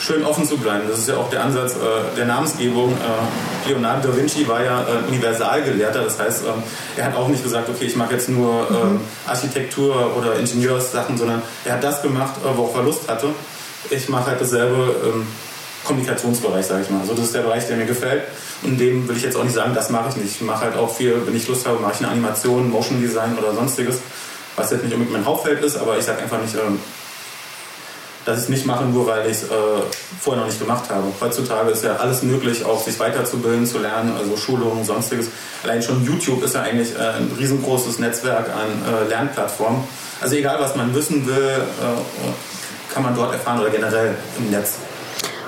schön 0.00 0.24
offen 0.24 0.46
zu 0.46 0.56
bleiben. 0.56 0.84
Das 0.88 0.98
ist 0.98 1.08
ja 1.08 1.16
auch 1.16 1.28
der 1.30 1.44
Ansatz 1.44 1.74
äh, 1.74 2.16
der 2.16 2.24
Namensgebung. 2.24 2.92
Äh, 2.92 3.68
Leonardo 3.68 4.08
da 4.08 4.16
Vinci 4.16 4.48
war 4.48 4.64
ja 4.64 4.82
äh, 4.82 5.08
Universalgelehrter, 5.08 6.02
das 6.02 6.18
heißt, 6.18 6.44
ähm, 6.46 6.62
er 6.96 7.04
hat 7.04 7.16
auch 7.16 7.28
nicht 7.28 7.42
gesagt, 7.42 7.68
okay, 7.68 7.84
ich 7.84 7.96
mache 7.96 8.14
jetzt 8.14 8.28
nur 8.28 8.66
ähm, 8.70 8.92
mhm. 8.94 9.00
Architektur 9.26 10.16
oder 10.16 10.38
Ingenieurssachen, 10.38 11.18
sondern 11.18 11.42
er 11.64 11.74
hat 11.74 11.84
das 11.84 12.02
gemacht, 12.02 12.34
äh, 12.42 12.56
worauf 12.56 12.74
er 12.74 12.82
Lust 12.82 13.08
hatte. 13.08 13.28
Ich 13.90 14.08
mache 14.08 14.30
halt 14.30 14.40
dasselbe 14.40 14.94
ähm, 15.04 15.26
Kommunikationsbereich, 15.84 16.66
sage 16.66 16.82
ich 16.82 16.90
mal. 16.90 17.00
Also 17.00 17.14
das 17.14 17.26
ist 17.26 17.34
der 17.34 17.42
Bereich, 17.42 17.66
der 17.66 17.76
mir 17.76 17.86
gefällt. 17.86 18.22
Und 18.62 18.78
dem 18.78 19.08
will 19.08 19.16
ich 19.16 19.22
jetzt 19.22 19.36
auch 19.36 19.44
nicht 19.44 19.54
sagen, 19.54 19.74
das 19.74 19.90
mache 19.90 20.10
ich 20.10 20.16
nicht. 20.16 20.36
Ich 20.36 20.40
mache 20.42 20.66
halt 20.66 20.76
auch 20.76 20.94
viel, 20.94 21.16
wenn 21.24 21.34
ich 21.34 21.48
Lust 21.48 21.66
habe, 21.66 21.80
mache 21.80 21.94
ich 21.94 21.98
eine 22.00 22.08
Animation, 22.08 22.70
Motion 22.70 23.00
Design 23.00 23.36
oder 23.38 23.54
sonstiges 23.54 24.00
was 24.56 24.70
jetzt 24.70 24.84
nicht 24.84 24.92
unbedingt 24.92 25.12
mein 25.12 25.24
Hauptfeld 25.24 25.62
ist, 25.64 25.76
aber 25.76 25.98
ich 25.98 26.04
sage 26.04 26.22
einfach 26.22 26.40
nicht, 26.40 26.54
ähm, 26.54 26.78
dass 28.24 28.38
ich 28.38 28.44
es 28.44 28.48
nicht 28.50 28.66
mache, 28.66 28.84
nur 28.84 29.06
weil 29.06 29.26
ich 29.26 29.38
es 29.38 29.42
äh, 29.44 29.46
vorher 30.20 30.42
noch 30.42 30.48
nicht 30.48 30.60
gemacht 30.60 30.90
habe. 30.90 31.04
Heutzutage 31.20 31.70
ist 31.70 31.82
ja 31.84 31.96
alles 31.96 32.22
möglich, 32.22 32.64
auch 32.64 32.82
sich 32.82 32.98
weiterzubilden, 33.00 33.66
zu 33.66 33.78
lernen, 33.78 34.14
also 34.16 34.36
Schulungen, 34.36 34.84
sonstiges. 34.84 35.28
Allein 35.62 35.82
schon 35.82 36.04
YouTube 36.04 36.42
ist 36.44 36.54
ja 36.54 36.62
eigentlich 36.62 36.94
äh, 36.94 36.98
ein 36.98 37.30
riesengroßes 37.38 37.98
Netzwerk 37.98 38.50
an 38.50 39.06
äh, 39.06 39.08
Lernplattformen. 39.08 39.82
Also 40.20 40.36
egal, 40.36 40.60
was 40.60 40.76
man 40.76 40.94
wissen 40.94 41.26
will, 41.26 41.34
äh, 41.36 42.92
kann 42.92 43.02
man 43.02 43.14
dort 43.14 43.32
erfahren 43.32 43.60
oder 43.60 43.70
generell 43.70 44.14
im 44.36 44.50
Netz. 44.50 44.74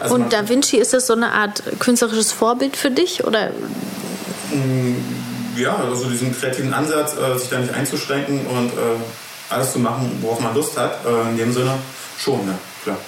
Also 0.00 0.14
Und 0.14 0.32
Da 0.32 0.48
Vinci, 0.48 0.78
ist 0.78 0.94
das 0.94 1.06
so 1.06 1.12
eine 1.12 1.30
Art 1.32 1.62
künstlerisches 1.78 2.32
Vorbild 2.32 2.76
für 2.76 2.90
dich? 2.90 3.24
Oder? 3.24 3.50
Ja, 5.56 5.76
also 5.76 6.08
diesen 6.08 6.38
kreativen 6.38 6.72
Ansatz, 6.72 7.14
äh, 7.16 7.38
sich 7.38 7.48
da 7.48 7.58
nicht 7.58 7.74
einzuschränken 7.74 8.46
und 8.46 8.68
äh, 8.68 9.50
alles 9.50 9.72
zu 9.72 9.78
machen, 9.78 10.18
worauf 10.20 10.40
man 10.40 10.54
Lust 10.54 10.78
hat, 10.78 11.04
äh, 11.04 11.30
in 11.30 11.36
dem 11.36 11.52
Sinne 11.52 11.74
schon, 12.18 12.40
ja, 12.46 12.58
klar. 12.84 12.98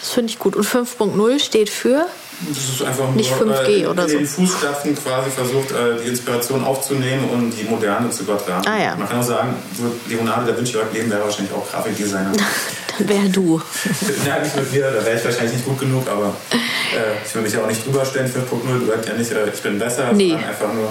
Das 0.00 0.12
finde 0.12 0.30
ich 0.30 0.38
gut. 0.38 0.56
Und 0.56 0.66
5.0 0.66 1.38
steht 1.40 1.68
für? 1.68 2.06
Das 2.48 2.56
ist 2.56 2.82
einfach 2.82 3.04
nur 3.04 3.16
nicht 3.16 3.30
5G 3.30 3.82
äh, 3.82 3.86
oder 3.86 4.04
in 4.04 4.08
so. 4.08 4.16
den 4.16 4.26
Fußstapfen 4.26 4.96
quasi 4.96 5.30
versucht, 5.30 5.72
äh, 5.72 6.02
die 6.02 6.08
Inspiration 6.08 6.64
aufzunehmen 6.64 7.28
und 7.28 7.50
die 7.50 7.64
Moderne 7.64 8.08
zu 8.08 8.22
übertragen. 8.22 8.66
Ah, 8.66 8.82
ja. 8.82 8.96
Man 8.96 9.06
kann 9.06 9.20
auch 9.20 9.24
sagen, 9.24 9.54
so 9.76 9.92
Leonardo 10.08 10.50
da 10.50 10.56
Vinci 10.56 10.78
leben 10.94 11.10
wäre 11.10 11.22
wahrscheinlich 11.22 11.52
auch 11.52 11.70
Grafikdesigner. 11.70 12.32
Dann 12.98 13.08
wäre 13.08 13.28
du. 13.28 13.60
ja, 14.26 14.38
nicht 14.38 14.56
mit 14.56 14.72
mir, 14.72 14.90
da 14.90 15.04
wäre 15.04 15.18
ich 15.18 15.24
wahrscheinlich 15.24 15.54
nicht 15.54 15.64
gut 15.66 15.78
genug, 15.80 16.08
aber 16.08 16.34
äh, 16.52 17.26
ich 17.26 17.34
will 17.34 17.42
mich 17.42 17.52
ja 17.52 17.62
auch 17.62 17.66
nicht 17.66 17.84
drüber 17.84 18.04
stellen. 18.04 18.32
5.0 18.32 18.78
bedeutet 18.78 19.08
ja 19.08 19.14
nicht, 19.14 19.32
äh, 19.32 19.50
ich 19.52 19.60
bin 19.60 19.78
besser, 19.78 20.12
nee. 20.12 20.30
sondern 20.30 20.48
einfach 20.48 20.72
nur 20.72 20.88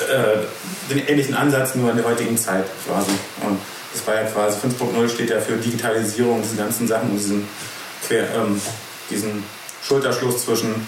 äh, 0.00 0.92
den 0.92 1.06
ähnlichen 1.06 1.34
Ansatz, 1.34 1.74
nur 1.74 1.90
in 1.90 1.96
der 1.96 2.06
heutigen 2.06 2.36
Zeit 2.36 2.64
quasi. 2.86 3.12
Und 3.46 3.58
das 3.92 4.06
war 4.06 4.14
ja 4.14 4.24
quasi 4.24 4.58
5.0 4.58 5.08
steht 5.08 5.30
ja 5.30 5.40
für 5.40 5.56
Digitalisierung, 5.56 6.42
diese 6.42 6.56
ganzen 6.56 6.88
Sachen 6.88 7.10
und 7.10 7.18
diesen, 7.18 7.48
ähm, 8.10 8.60
diesen 9.10 9.44
Schulterschluss 9.82 10.44
zwischen 10.44 10.86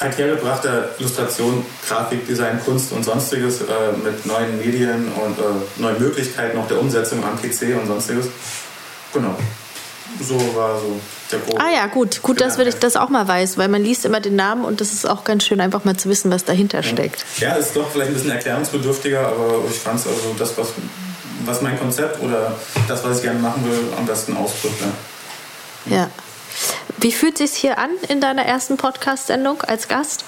althergebrachter 0.00 0.90
Illustration, 0.98 1.64
Grafikdesign, 1.86 2.60
Kunst 2.64 2.92
und 2.92 3.04
sonstiges 3.04 3.62
äh, 3.62 3.64
mit 4.04 4.26
neuen 4.26 4.58
Medien 4.58 5.08
und 5.12 5.38
äh, 5.38 5.80
neuen 5.80 5.98
Möglichkeiten 6.00 6.58
auch 6.58 6.68
der 6.68 6.80
Umsetzung 6.80 7.24
am 7.24 7.36
PC 7.36 7.76
und 7.80 7.86
sonstiges. 7.86 8.26
Genau. 9.12 9.36
So 10.20 10.34
war 10.56 10.78
so 10.80 11.00
der 11.30 11.38
grobe. 11.40 11.60
Ah 11.60 11.70
ja, 11.74 11.86
gut, 11.86 12.22
gut, 12.22 12.40
dass 12.40 12.58
ich 12.58 12.74
das 12.76 12.96
auch 12.96 13.08
mal 13.08 13.28
weiß, 13.28 13.58
weil 13.58 13.68
man 13.68 13.82
liest 13.82 14.04
immer 14.04 14.20
den 14.20 14.36
Namen 14.36 14.64
und 14.64 14.80
das 14.80 14.92
ist 14.92 15.08
auch 15.08 15.24
ganz 15.24 15.44
schön, 15.44 15.60
einfach 15.60 15.84
mal 15.84 15.96
zu 15.96 16.08
wissen, 16.08 16.30
was 16.30 16.44
dahinter 16.44 16.82
steckt. 16.82 17.24
Ja, 17.38 17.54
ist 17.54 17.76
doch 17.76 17.90
vielleicht 17.90 18.10
ein 18.10 18.14
bisschen 18.14 18.30
erklärungsbedürftiger, 18.30 19.26
aber 19.26 19.62
ich 19.70 19.78
fand 19.78 20.00
es 20.00 20.06
also 20.06 20.34
das, 20.38 20.56
was, 20.56 20.68
was 21.44 21.62
mein 21.62 21.78
Konzept 21.78 22.20
oder 22.22 22.56
das, 22.88 23.04
was 23.04 23.18
ich 23.18 23.22
gerne 23.22 23.38
machen 23.40 23.64
will, 23.64 23.92
am 23.96 24.06
besten 24.06 24.36
ausdrückt. 24.36 24.80
Ja. 25.86 25.96
ja. 25.96 26.10
Wie 27.00 27.12
fühlt 27.12 27.40
es 27.40 27.52
sich 27.52 27.60
hier 27.60 27.78
an 27.78 27.90
in 28.08 28.20
deiner 28.20 28.42
ersten 28.42 28.76
Podcast-Sendung 28.76 29.62
als 29.62 29.86
Gast? 29.86 30.24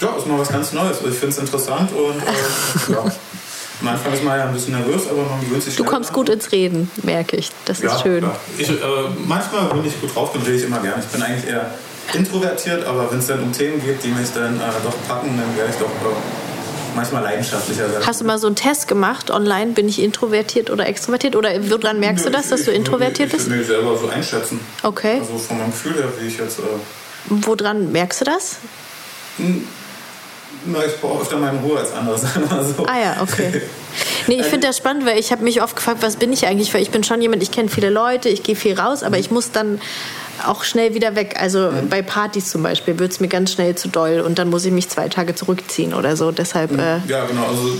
Ja, 0.00 0.14
ist 0.16 0.26
mal 0.26 0.38
was 0.38 0.48
ganz 0.48 0.72
Neues. 0.72 0.98
Ich 0.98 1.14
finde 1.14 1.28
es 1.28 1.38
interessant 1.38 1.90
und 1.92 2.20
äh, 2.20 2.92
ja. 2.92 3.04
Am 3.82 3.88
Anfang 3.88 4.12
ist 4.12 4.22
man 4.22 4.38
ja 4.38 4.46
ein 4.46 4.52
bisschen 4.54 4.74
nervös, 4.76 5.02
aber 5.10 5.22
man 5.24 5.40
gewöhnt 5.40 5.62
sich 5.62 5.74
Du 5.76 5.84
kommst 5.84 6.10
an. 6.10 6.14
gut 6.14 6.28
ins 6.28 6.52
Reden, 6.52 6.88
merke 7.02 7.36
ich. 7.36 7.50
Das 7.64 7.78
ist 7.80 7.84
ja, 7.84 7.98
schön. 7.98 8.22
Ja. 8.22 8.36
Ich, 8.56 8.70
äh, 8.70 8.74
manchmal, 9.26 9.70
wenn 9.74 9.84
ich 9.84 10.00
gut 10.00 10.14
drauf 10.14 10.32
bin, 10.32 10.42
rede 10.42 10.56
ich 10.56 10.62
immer 10.64 10.78
gerne. 10.78 11.02
Ich 11.02 11.08
bin 11.08 11.20
eigentlich 11.22 11.50
eher 11.50 11.66
introvertiert, 12.14 12.86
aber 12.86 13.10
wenn 13.10 13.18
es 13.18 13.26
dann 13.26 13.42
um 13.42 13.52
Themen 13.52 13.84
geht, 13.84 14.02
die 14.04 14.08
mich 14.08 14.28
dann 14.34 14.56
äh, 14.56 14.60
doch 14.84 14.94
packen, 15.08 15.36
dann 15.36 15.56
werde 15.56 15.70
ich 15.70 15.76
doch 15.78 15.86
äh, 15.86 16.14
manchmal 16.94 17.22
leidenschaftlicher 17.24 17.88
sein. 17.90 18.06
Hast 18.06 18.20
du 18.20 18.24
mal 18.24 18.38
so 18.38 18.46
einen 18.46 18.54
Test 18.56 18.86
gemacht 18.86 19.30
online? 19.32 19.72
Bin 19.72 19.88
ich 19.88 20.00
introvertiert 20.00 20.70
oder 20.70 20.86
extrovertiert? 20.86 21.34
Oder 21.34 21.50
woran 21.70 21.98
merkst 21.98 22.24
Nö, 22.24 22.30
du 22.30 22.36
das, 22.36 22.50
dass 22.50 22.60
ich, 22.60 22.66
du 22.66 22.72
introvertiert 22.72 23.28
ich, 23.30 23.32
bist? 23.32 23.46
Ich 23.46 23.50
will 23.52 23.58
mich 23.58 23.66
selber 23.66 23.96
so 23.98 24.08
einschätzen. 24.08 24.60
Okay. 24.84 25.18
Also 25.18 25.38
von 25.38 25.58
meinem 25.58 25.70
Gefühl 25.72 25.94
her, 25.94 26.04
wie 26.20 26.28
ich 26.28 26.38
jetzt. 26.38 26.60
Äh 26.60 26.62
Woran 27.28 27.90
merkst 27.90 28.20
du 28.20 28.24
das? 28.26 28.56
Ich 30.86 31.00
brauche 31.00 31.22
öfter 31.22 31.36
meine 31.36 31.58
Ruhe 31.58 31.78
als 31.78 31.92
andere, 31.92 32.18
sagen 32.18 32.48
wir 32.48 32.64
so. 32.64 32.86
Ah 32.86 33.00
ja, 33.00 33.16
okay. 33.22 33.62
Nee, 34.26 34.36
ich 34.40 34.46
finde 34.46 34.68
das 34.68 34.76
spannend, 34.76 35.04
weil 35.06 35.18
ich 35.18 35.32
habe 35.32 35.42
mich 35.42 35.62
oft 35.62 35.76
gefragt, 35.76 35.98
was 36.02 36.16
bin 36.16 36.32
ich 36.32 36.46
eigentlich? 36.46 36.72
Weil 36.72 36.82
ich 36.82 36.90
bin 36.90 37.04
schon 37.04 37.20
jemand, 37.20 37.42
ich 37.42 37.50
kenne 37.50 37.68
viele 37.68 37.90
Leute, 37.90 38.28
ich 38.28 38.42
gehe 38.42 38.56
viel 38.56 38.78
raus, 38.78 39.02
aber 39.02 39.18
ich 39.18 39.30
muss 39.30 39.50
dann 39.50 39.80
auch 40.46 40.64
schnell 40.64 40.94
wieder 40.94 41.14
weg. 41.14 41.36
Also 41.38 41.70
mhm. 41.70 41.88
bei 41.88 42.02
Partys 42.02 42.50
zum 42.50 42.62
Beispiel 42.62 42.98
wird 42.98 43.12
es 43.12 43.20
mir 43.20 43.28
ganz 43.28 43.52
schnell 43.52 43.74
zu 43.74 43.88
doll 43.88 44.20
und 44.20 44.38
dann 44.38 44.50
muss 44.50 44.64
ich 44.64 44.72
mich 44.72 44.88
zwei 44.88 45.08
Tage 45.08 45.34
zurückziehen 45.34 45.94
oder 45.94 46.16
so. 46.16 46.32
Deshalb. 46.32 46.72
Mhm. 46.72 46.78
Äh 46.78 46.98
ja, 47.08 47.24
genau. 47.26 47.46
Also, 47.48 47.76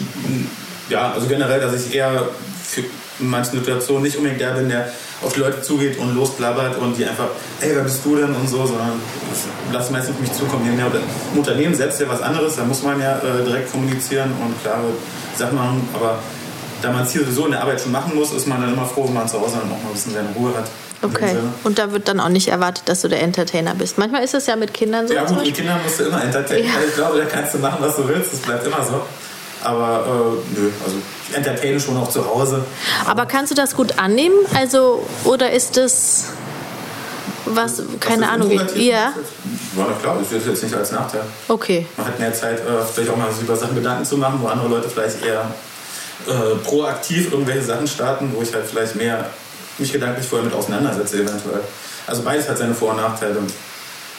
ja, 0.89 1.13
also 1.13 1.27
generell, 1.27 1.61
dass 1.61 1.87
ich 1.87 1.95
eher 1.95 2.29
für 2.63 2.85
in 3.23 3.31
manchen 3.31 3.59
Situationen 3.59 4.03
nicht 4.03 4.17
unbedingt 4.17 4.41
der 4.41 4.53
bin, 4.53 4.69
der 4.69 4.93
auf 5.23 5.33
die 5.33 5.41
Leute 5.41 5.63
zugeht 5.63 5.99
und 5.99 6.15
losblabbert 6.15 6.77
und 6.79 6.99
die 6.99 7.05
einfach, 7.05 7.29
hey, 7.61 7.71
wer 7.75 7.83
bist 7.83 8.05
du 8.05 8.17
denn 8.17 8.35
und 8.35 8.49
so, 8.49 8.67
sondern 8.67 9.01
lass 9.73 9.91
meistens 9.91 10.19
mich 10.21 10.33
zukommen. 10.33 10.67
Im 10.67 11.39
Unternehmen 11.39 11.75
selbst 11.75 12.01
ja 12.01 12.09
was 12.09 12.21
anderes, 12.21 12.57
da 12.57 12.65
muss 12.65 12.83
man 12.83 13.01
ja 13.01 13.19
äh, 13.19 13.45
direkt 13.45 13.71
kommunizieren 13.71 14.33
und 14.45 14.61
klare 14.63 14.89
Sachen 15.37 15.57
machen, 15.57 15.89
aber 15.95 16.19
da 16.83 16.91
man 16.91 17.05
es 17.05 17.13
hier 17.13 17.23
sowieso 17.23 17.47
in 17.47 17.53
der 17.53 17.63
Arbeit 17.63 17.81
schon 17.81 17.93
machen 17.93 18.15
muss, 18.15 18.33
ist 18.33 18.47
man 18.49 18.61
dann 18.61 18.73
immer 18.73 18.87
froh, 18.87 19.07
wenn 19.07 19.15
man 19.15 19.29
zu 19.29 19.41
Hause 19.41 19.59
dann 19.61 19.71
auch 19.71 19.83
mal 19.83 19.89
ein 19.89 19.93
bisschen 19.93 20.13
seine 20.13 20.31
Ruhe 20.31 20.53
hat. 20.55 20.65
Okay. 21.03 21.37
Und 21.65 21.79
da 21.79 21.93
wird 21.93 22.07
dann 22.09 22.21
auch 22.21 22.29
nicht 22.29 22.49
erwartet, 22.49 22.89
dass 22.89 23.01
du 23.03 23.09
der 23.09 23.23
Entertainer 23.23 23.75
bist. 23.75 23.99
Manchmal 23.99 24.23
ist 24.23 24.35
es 24.35 24.47
ja 24.47 24.55
mit 24.55 24.73
Kindern 24.73 25.09
so. 25.09 25.15
Ja, 25.15 25.25
gut, 25.25 25.45
mit 25.45 25.55
Kindern 25.55 25.81
musst 25.83 25.99
du 25.99 26.05
immer 26.05 26.23
entertainen. 26.23 26.65
Ja. 26.65 26.75
Ich 26.87 26.95
glaube, 26.95 27.19
da 27.19 27.25
kannst 27.25 27.55
du 27.55 27.59
machen, 27.59 27.79
was 27.81 27.97
du 27.97 28.07
willst. 28.07 28.33
Das 28.33 28.41
bleibt 28.41 28.67
immer 28.67 28.85
so. 28.85 29.03
Aber 29.65 30.05
äh, 30.07 30.59
nö, 30.61 30.71
also 30.85 30.97
ich 31.29 31.37
entertaine 31.37 31.79
schon 31.81 31.97
auch 31.97 32.09
zu 32.09 32.25
Hause. 32.27 32.65
Aber 33.07 33.27
kannst 33.27 33.51
du 33.51 33.55
das 33.55 33.75
gut 33.75 33.99
annehmen? 33.99 34.37
Also, 34.55 35.07
oder 35.25 35.51
ist 35.53 35.77
das 35.77 36.27
was, 37.45 37.83
keine 38.01 38.29
Ahnung, 38.29 38.51
ja? 38.77 39.13
Ja, 39.77 39.87
klar, 40.01 40.19
ich 40.21 40.29
sehe 40.29 40.39
das 40.39 40.49
jetzt 40.49 40.63
nicht 40.63 40.75
als 40.75 40.93
Nachteil. 40.93 41.23
Okay. 41.49 41.87
Man 41.97 42.07
hat 42.07 42.19
mehr 42.19 42.33
Zeit, 42.33 42.61
äh, 42.61 42.83
vielleicht 42.93 43.11
auch 43.11 43.17
mal 43.17 43.29
über 43.41 43.57
Sachen 43.57 43.75
Gedanken 43.75 44.05
zu 44.05 44.17
machen, 44.17 44.39
wo 44.41 44.47
andere 44.47 44.69
Leute 44.69 44.89
vielleicht 44.89 45.25
eher 45.25 45.51
äh, 46.27 46.57
proaktiv 46.65 47.33
irgendwelche 47.33 47.63
Sachen 47.63 47.87
starten, 47.87 48.33
wo 48.35 48.43
ich 48.43 48.55
halt 48.55 48.67
vielleicht 48.67 48.97
mehr 48.97 49.25
mich 49.79 49.93
gedanklich 49.93 50.27
vorher 50.27 50.45
mit 50.47 50.55
auseinandersetze 50.55 51.17
eventuell. 51.23 51.63
Also 52.07 52.23
beides 52.23 52.49
hat 52.49 52.59
seine 52.59 52.75
Vor- 52.75 52.91
und 52.91 52.99
Nachteile. 52.99 53.37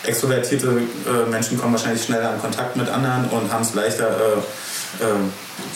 Extrovertierte 0.04 0.68
äh, 0.68 1.30
Menschen 1.30 1.60
kommen 1.60 1.74
wahrscheinlich 1.74 2.04
schneller 2.04 2.34
in 2.34 2.42
Kontakt 2.42 2.76
mit 2.76 2.90
anderen 2.90 3.26
und 3.30 3.52
haben 3.52 3.62
es 3.62 3.74
leichter, 3.74 4.08
äh, 4.10 5.04
äh, 5.04 5.08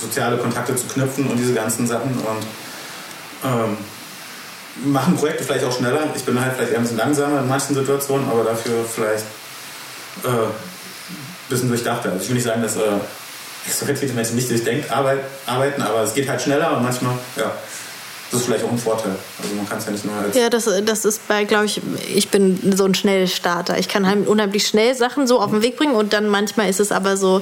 soziale 0.02 0.38
Kontakte 0.38 0.76
zu 0.76 0.86
knüpfen 0.88 1.28
und 1.28 1.38
diese 1.38 1.54
ganzen 1.54 1.88
Sachen 1.88 2.12
und 2.12 2.46
ähm, 3.44 3.78
machen 4.92 5.16
Projekte 5.16 5.44
vielleicht 5.44 5.66
auch 5.66 5.76
schneller. 5.76 6.02
Ich 6.16 6.24
bin 6.24 6.40
halt 6.40 6.54
vielleicht 6.56 6.76
ein 6.76 6.82
bisschen 6.82 6.98
langsamer 6.98 7.40
in 7.40 7.48
manchen 7.48 7.76
Situationen, 7.76 8.30
aber 8.30 8.44
dafür 8.44 8.84
vielleicht 8.84 9.26
ein 10.24 10.34
äh, 10.34 11.50
bisschen 11.50 11.70
durchdachter. 11.70 12.12
Also 12.12 12.24
ich 12.24 12.30
will 12.30 12.36
nicht 12.36 12.46
sagen, 12.46 12.62
dass 12.62 12.76
äh, 12.76 12.82
extrovertierte 13.66 14.14
Menschen 14.14 14.36
nicht 14.36 14.50
durchdenkt 14.50 14.92
arbeiten, 14.92 15.82
aber 15.82 16.04
es 16.04 16.14
geht 16.14 16.30
halt 16.30 16.42
schneller 16.42 16.76
und 16.78 16.84
manchmal, 16.84 17.14
ja, 17.36 17.52
das 18.32 18.42
ist 18.42 18.46
vielleicht 18.48 18.66
auch 18.66 18.72
ein 18.72 18.78
Vorteil. 18.78 19.16
Also 19.42 19.56
man 19.56 19.68
kann 19.70 19.78
es 19.78 19.86
ja 19.86 19.92
nicht 19.92 20.06
nur 20.06 20.16
als 20.16 20.36
Ja, 20.36 20.50
das, 20.50 20.70
das 20.84 21.06
ist 21.06 21.28
bei, 21.28 21.46
glaube 21.46 21.66
ich, 21.66 21.82
ich 22.14 22.30
bin 22.30 22.74
so 22.76 22.84
ein 22.84 22.94
Schnellstarter. 22.94 23.78
Ich 23.78 23.88
kann 23.88 24.06
halt 24.06 24.28
unheimlich 24.28 24.68
schnell 24.68 24.96
Sachen 24.96 25.28
so 25.28 25.40
auf 25.40 25.52
den 25.52 25.62
Weg 25.62 25.78
bringen 25.78 25.96
und 25.96 26.14
dann 26.14 26.28
manchmal 26.28 26.70
ist 26.70 26.80
es 26.80 26.92
aber 26.92 27.16
so, 27.16 27.42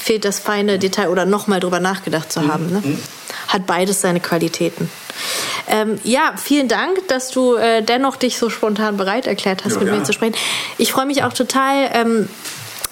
fehlt 0.00 0.24
das 0.24 0.38
feine 0.38 0.78
Detail 0.78 1.08
oder 1.08 1.26
nochmal 1.26 1.60
drüber 1.60 1.80
nachgedacht 1.80 2.32
zu 2.32 2.48
haben. 2.48 2.72
Ne? 2.72 2.82
Mhm. 2.82 2.98
Hat 3.48 3.66
beides 3.66 4.00
seine 4.00 4.20
Qualitäten. 4.20 4.90
Ähm, 5.68 5.98
ja, 6.02 6.34
vielen 6.42 6.68
Dank, 6.68 7.06
dass 7.08 7.30
du 7.30 7.54
äh, 7.54 7.82
dennoch 7.82 8.16
dich 8.16 8.38
so 8.38 8.48
spontan 8.48 8.96
bereit 8.96 9.26
erklärt 9.26 9.64
hast, 9.64 9.74
ja, 9.74 9.78
mit 9.80 9.88
ja. 9.88 9.94
mir 9.96 10.04
zu 10.04 10.12
sprechen. 10.12 10.34
Ich 10.78 10.92
freue 10.92 11.06
mich 11.06 11.24
auch 11.24 11.32
total. 11.32 11.90
Ähm, 11.92 12.28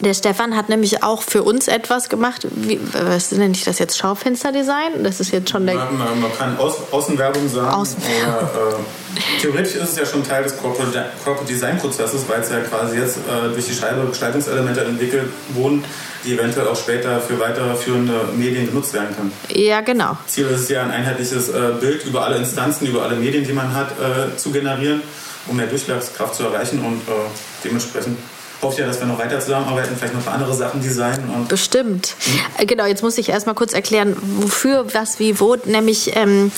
der 0.01 0.15
Stefan 0.15 0.57
hat 0.57 0.69
nämlich 0.69 1.03
auch 1.03 1.23
für 1.23 1.43
uns 1.43 1.69
etwas 1.69 2.09
gemacht. 2.09 2.47
Wie, 2.51 2.81
was 2.93 3.33
nenne 3.33 3.53
ich 3.53 3.65
das 3.65 3.79
jetzt? 3.79 3.99
Schaufensterdesign? 3.99 5.05
Das 5.05 5.21
ist 5.21 5.31
jetzt 5.33 5.51
schon 5.51 5.67
der. 5.67 5.77
Man, 5.77 6.21
man 6.21 6.37
kann 6.37 6.57
Außenwerbung 6.59 7.49
sagen. 7.49 7.69
Außen 7.69 7.99
oder, 7.99 8.43
äh, 8.43 9.41
theoretisch 9.41 9.75
ist 9.77 9.91
es 9.91 9.97
ja 9.97 10.07
schon 10.07 10.25
Teil 10.25 10.43
des 10.43 10.57
Corporate, 10.57 11.07
Corporate 11.25 11.53
Design 11.53 11.79
Prozesses, 11.79 12.25
weil 12.29 12.41
es 12.41 12.51
ja 12.51 12.61
quasi 12.61 12.97
jetzt 12.97 13.19
äh, 13.19 13.53
durch 13.53 13.67
die 13.67 13.75
Scheibe 13.75 14.07
Gestaltungselemente 14.07 14.85
entwickelt 14.85 15.29
wurden, 15.51 15.85
die 16.25 16.35
eventuell 16.35 16.69
auch 16.69 16.77
später 16.77 17.21
für 17.21 17.39
weiterführende 17.39 18.29
Medien 18.37 18.67
genutzt 18.67 18.95
werden 18.95 19.15
können. 19.15 19.33
Ja, 19.49 19.81
genau. 19.81 20.17
Ziel 20.27 20.47
ist 20.47 20.63
es 20.63 20.69
ja, 20.69 20.83
ein 20.83 20.91
einheitliches 20.91 21.49
äh, 21.49 21.73
Bild 21.81 22.05
über 22.07 22.25
alle 22.25 22.37
Instanzen, 22.37 22.87
über 22.87 23.03
alle 23.03 23.17
Medien, 23.17 23.45
die 23.45 23.53
man 23.53 23.75
hat, 23.75 23.93
äh, 23.93 24.37
zu 24.37 24.51
generieren, 24.51 25.03
um 25.47 25.57
mehr 25.57 25.67
Durchschlagskraft 25.67 26.35
zu 26.35 26.45
erreichen 26.45 26.81
und 26.85 27.01
äh, 27.09 27.21
dementsprechend 27.65 28.19
hoffe 28.62 28.81
ja, 28.81 28.87
dass 28.87 29.01
wir 29.01 29.07
noch 29.07 29.18
weiter 29.18 29.40
zusammenarbeiten, 29.40 29.96
vielleicht 29.96 30.14
noch 30.14 30.23
für 30.23 30.31
andere 30.31 30.55
Sachen 30.55 30.83
designen. 30.83 31.46
Bestimmt. 31.49 32.14
Mhm. 32.59 32.66
Genau, 32.66 32.85
jetzt 32.85 33.03
muss 33.03 33.16
ich 33.18 33.29
erstmal 33.29 33.55
kurz 33.55 33.73
erklären, 33.73 34.16
wofür, 34.20 34.92
was, 34.92 35.18
wie, 35.18 35.40
wo. 35.40 35.57
Nämlich, 35.64 36.16
ähm, 36.16 36.53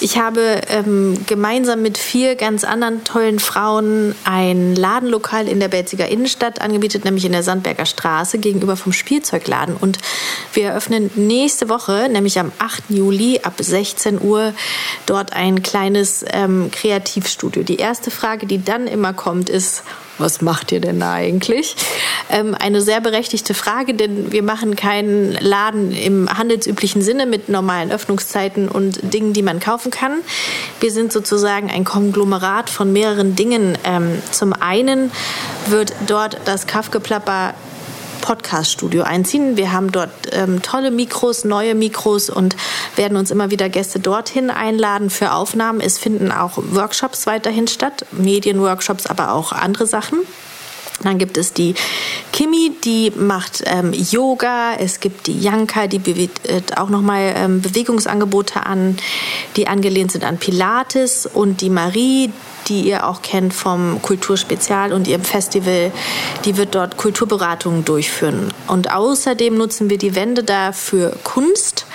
ich 0.00 0.18
habe 0.18 0.60
ähm, 0.68 1.16
gemeinsam 1.26 1.82
mit 1.82 1.98
vier 1.98 2.34
ganz 2.34 2.64
anderen 2.64 3.04
tollen 3.04 3.38
Frauen 3.38 4.14
ein 4.24 4.74
Ladenlokal 4.74 5.48
in 5.48 5.60
der 5.60 5.68
Belziger 5.68 6.08
Innenstadt 6.08 6.60
angebietet, 6.60 7.04
nämlich 7.04 7.24
in 7.24 7.32
der 7.32 7.42
Sandberger 7.42 7.86
Straße 7.86 8.38
gegenüber 8.38 8.76
vom 8.76 8.92
Spielzeugladen. 8.92 9.76
Und 9.76 9.98
wir 10.52 10.68
eröffnen 10.68 11.10
nächste 11.14 11.68
Woche, 11.68 12.08
nämlich 12.10 12.38
am 12.38 12.52
8. 12.58 12.84
Juli 12.88 13.40
ab 13.42 13.54
16 13.58 14.20
Uhr, 14.20 14.52
dort 15.06 15.32
ein 15.32 15.62
kleines 15.62 16.24
ähm, 16.32 16.70
Kreativstudio. 16.72 17.62
Die 17.62 17.76
erste 17.76 18.10
Frage, 18.10 18.46
die 18.46 18.62
dann 18.62 18.86
immer 18.86 19.12
kommt, 19.12 19.48
ist, 19.48 19.84
was 20.18 20.40
macht 20.40 20.72
ihr 20.72 20.80
denn 20.80 21.00
da 21.00 21.12
eigentlich? 21.14 21.76
Ähm, 22.30 22.54
eine 22.58 22.80
sehr 22.80 23.00
berechtigte 23.00 23.54
Frage, 23.54 23.94
denn 23.94 24.32
wir 24.32 24.42
machen 24.42 24.76
keinen 24.76 25.32
Laden 25.32 25.92
im 25.92 26.28
handelsüblichen 26.28 27.02
Sinne 27.02 27.26
mit 27.26 27.48
normalen 27.48 27.90
Öffnungszeiten 27.90 28.68
und 28.68 29.00
Dingen, 29.02 29.32
die 29.32 29.42
man 29.42 29.60
kaufen 29.60 29.90
kann. 29.90 30.18
Wir 30.80 30.92
sind 30.92 31.12
sozusagen 31.12 31.70
ein 31.70 31.84
Konglomerat 31.84 32.70
von 32.70 32.92
mehreren 32.92 33.34
Dingen. 33.36 33.76
Ähm, 33.84 34.22
zum 34.30 34.52
einen 34.52 35.10
wird 35.66 35.92
dort 36.06 36.38
das 36.44 36.66
Kaffgeplapper 36.66 37.54
Podcast-Studio 38.24 39.02
einziehen. 39.02 39.58
Wir 39.58 39.70
haben 39.70 39.92
dort 39.92 40.10
ähm, 40.32 40.62
tolle 40.62 40.90
Mikros, 40.90 41.44
neue 41.44 41.74
Mikros 41.74 42.30
und 42.30 42.56
werden 42.96 43.18
uns 43.18 43.30
immer 43.30 43.50
wieder 43.50 43.68
Gäste 43.68 44.00
dorthin 44.00 44.48
einladen 44.48 45.10
für 45.10 45.32
Aufnahmen. 45.32 45.82
Es 45.82 45.98
finden 45.98 46.32
auch 46.32 46.52
Workshops 46.56 47.26
weiterhin 47.26 47.68
statt, 47.68 48.06
Medienworkshops, 48.12 49.04
aber 49.04 49.32
auch 49.32 49.52
andere 49.52 49.86
Sachen. 49.86 50.20
Dann 51.02 51.18
gibt 51.18 51.36
es 51.36 51.52
die 51.52 51.74
Kimi, 52.32 52.72
die 52.82 53.12
macht 53.14 53.62
ähm, 53.66 53.92
Yoga. 53.92 54.74
Es 54.78 55.00
gibt 55.00 55.26
die 55.26 55.38
Janka, 55.38 55.86
die 55.86 55.98
bietet 55.98 56.78
auch 56.78 56.88
nochmal 56.88 57.34
ähm, 57.36 57.60
Bewegungsangebote 57.60 58.64
an, 58.64 58.96
die 59.56 59.68
angelehnt 59.68 60.12
sind 60.12 60.24
an 60.24 60.38
Pilates. 60.38 61.26
Und 61.26 61.60
die 61.60 61.68
Marie, 61.68 62.32
die 62.68 62.82
ihr 62.82 63.06
auch 63.06 63.22
kennt 63.22 63.54
vom 63.54 64.00
Kulturspezial 64.02 64.92
und 64.92 65.06
ihrem 65.06 65.24
Festival, 65.24 65.92
die 66.44 66.56
wird 66.56 66.74
dort 66.74 66.96
Kulturberatungen 66.96 67.84
durchführen. 67.84 68.52
Und 68.66 68.92
außerdem 68.92 69.56
nutzen 69.56 69.90
wir 69.90 69.98
die 69.98 70.14
Wände 70.14 70.44
da 70.44 70.72
für 70.72 71.16
Kunst. 71.24 71.86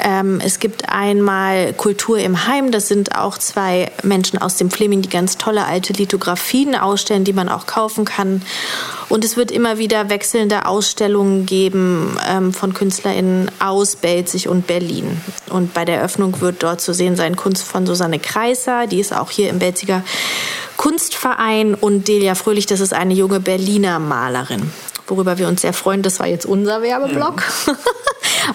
Ähm, 0.00 0.40
es 0.44 0.58
gibt 0.58 0.88
einmal 0.88 1.72
Kultur 1.72 2.18
im 2.18 2.46
Heim. 2.46 2.70
Das 2.70 2.88
sind 2.88 3.16
auch 3.16 3.38
zwei 3.38 3.90
Menschen 4.02 4.40
aus 4.40 4.56
dem 4.56 4.70
Fleming, 4.70 5.02
die 5.02 5.08
ganz 5.08 5.38
tolle 5.38 5.64
alte 5.64 5.92
Lithografien 5.92 6.74
ausstellen, 6.74 7.24
die 7.24 7.32
man 7.32 7.48
auch 7.48 7.66
kaufen 7.66 8.04
kann. 8.04 8.42
Und 9.08 9.24
es 9.24 9.36
wird 9.36 9.50
immer 9.50 9.78
wieder 9.78 10.10
wechselnde 10.10 10.66
Ausstellungen 10.66 11.46
geben 11.46 12.16
ähm, 12.28 12.52
von 12.52 12.74
KünstlerInnen 12.74 13.50
aus 13.58 13.96
Belzig 13.96 14.48
und 14.48 14.66
Berlin. 14.66 15.20
Und 15.50 15.74
bei 15.74 15.84
der 15.84 15.96
Eröffnung 15.96 16.40
wird 16.40 16.62
dort 16.62 16.80
zu 16.80 16.92
sehen 16.92 17.16
sein 17.16 17.36
Kunst 17.36 17.62
von 17.62 17.86
Susanne 17.86 18.18
Kreiser, 18.18 18.86
die 18.86 19.00
ist 19.00 19.14
auch 19.14 19.30
hier 19.30 19.48
im 19.48 19.58
Belziger 19.58 19.97
Kunstverein 20.76 21.74
und 21.74 22.08
Delia 22.08 22.34
Fröhlich, 22.34 22.66
das 22.66 22.80
ist 22.80 22.94
eine 22.94 23.14
junge 23.14 23.40
Berliner 23.40 23.98
Malerin 23.98 24.70
worüber 25.10 25.38
wir 25.38 25.48
uns 25.48 25.62
sehr 25.62 25.72
freuen. 25.72 26.02
Das 26.02 26.20
war 26.20 26.26
jetzt 26.26 26.46
unser 26.46 26.82
Werbeblock. 26.82 27.42
Ja. 27.66 27.74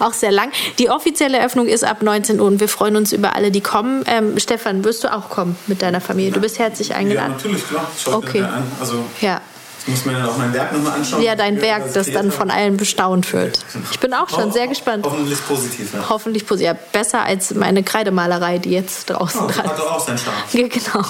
auch 0.00 0.12
sehr 0.12 0.32
lang. 0.32 0.50
Die 0.78 0.90
offizielle 0.90 1.38
Eröffnung 1.38 1.66
ist 1.66 1.84
ab 1.84 2.02
19 2.02 2.40
Uhr 2.40 2.46
und 2.46 2.60
wir 2.60 2.68
freuen 2.68 2.96
uns 2.96 3.12
über 3.12 3.34
alle, 3.34 3.50
die 3.50 3.60
kommen. 3.60 4.04
Ähm, 4.06 4.38
Stefan, 4.38 4.84
wirst 4.84 5.04
du 5.04 5.12
auch 5.12 5.28
kommen 5.28 5.56
mit 5.66 5.82
deiner 5.82 6.00
Familie? 6.00 6.30
Ja. 6.30 6.34
Du 6.34 6.40
bist 6.40 6.58
herzlich 6.58 6.94
eingeladen. 6.94 7.32
Ja, 7.32 7.36
natürlich, 7.36 7.68
klar. 7.68 7.90
Schaut 7.98 8.14
okay. 8.14 8.44
Also, 8.80 9.04
ja. 9.20 9.40
Ich 9.86 9.92
muss 9.92 10.06
mir 10.06 10.14
dann 10.14 10.26
auch 10.26 10.38
mein 10.38 10.54
Werk 10.54 10.72
nochmal 10.72 10.94
anschauen. 10.94 11.22
Ja, 11.22 11.36
dein 11.36 11.60
Werk, 11.60 11.92
das 11.92 12.10
dann 12.10 12.32
von 12.32 12.50
allen 12.50 12.78
bestaunt 12.78 13.34
wird. 13.34 13.58
Ich 13.90 14.00
bin 14.00 14.14
auch 14.14 14.30
schon 14.30 14.50
sehr 14.50 14.66
gespannt. 14.66 15.04
Hoffentlich 15.04 15.46
positiv, 15.46 15.92
ja. 15.92 16.08
Hoffentlich 16.08 16.46
positiv. 16.46 16.66
Ja, 16.66 16.74
besser 16.92 17.22
als 17.22 17.52
meine 17.54 17.82
Kreidemalerei, 17.82 18.56
die 18.58 18.70
jetzt 18.70 19.10
draußen 19.10 19.42
oh, 19.42 19.46
dran 19.46 19.66
ist. 19.66 19.72
Hat 19.72 19.78
doch 19.78 19.92
auch 19.92 20.00
seinen 20.00 20.16
Charme. 20.18 20.36
Ja, 20.52 20.68
genau. 20.68 21.04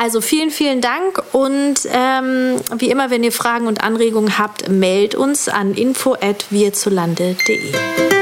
Also 0.00 0.20
vielen, 0.20 0.50
vielen 0.50 0.80
Dank. 0.80 1.20
Und 1.32 1.80
ähm, 1.92 2.56
wie 2.76 2.90
immer, 2.90 3.10
wenn 3.10 3.24
ihr 3.24 3.32
Fragen 3.32 3.66
und 3.66 3.82
Anregungen 3.82 4.38
habt, 4.38 4.68
meldet 4.68 5.16
uns 5.16 5.48
an 5.48 5.74
info.wirzulande.de. 5.74 8.19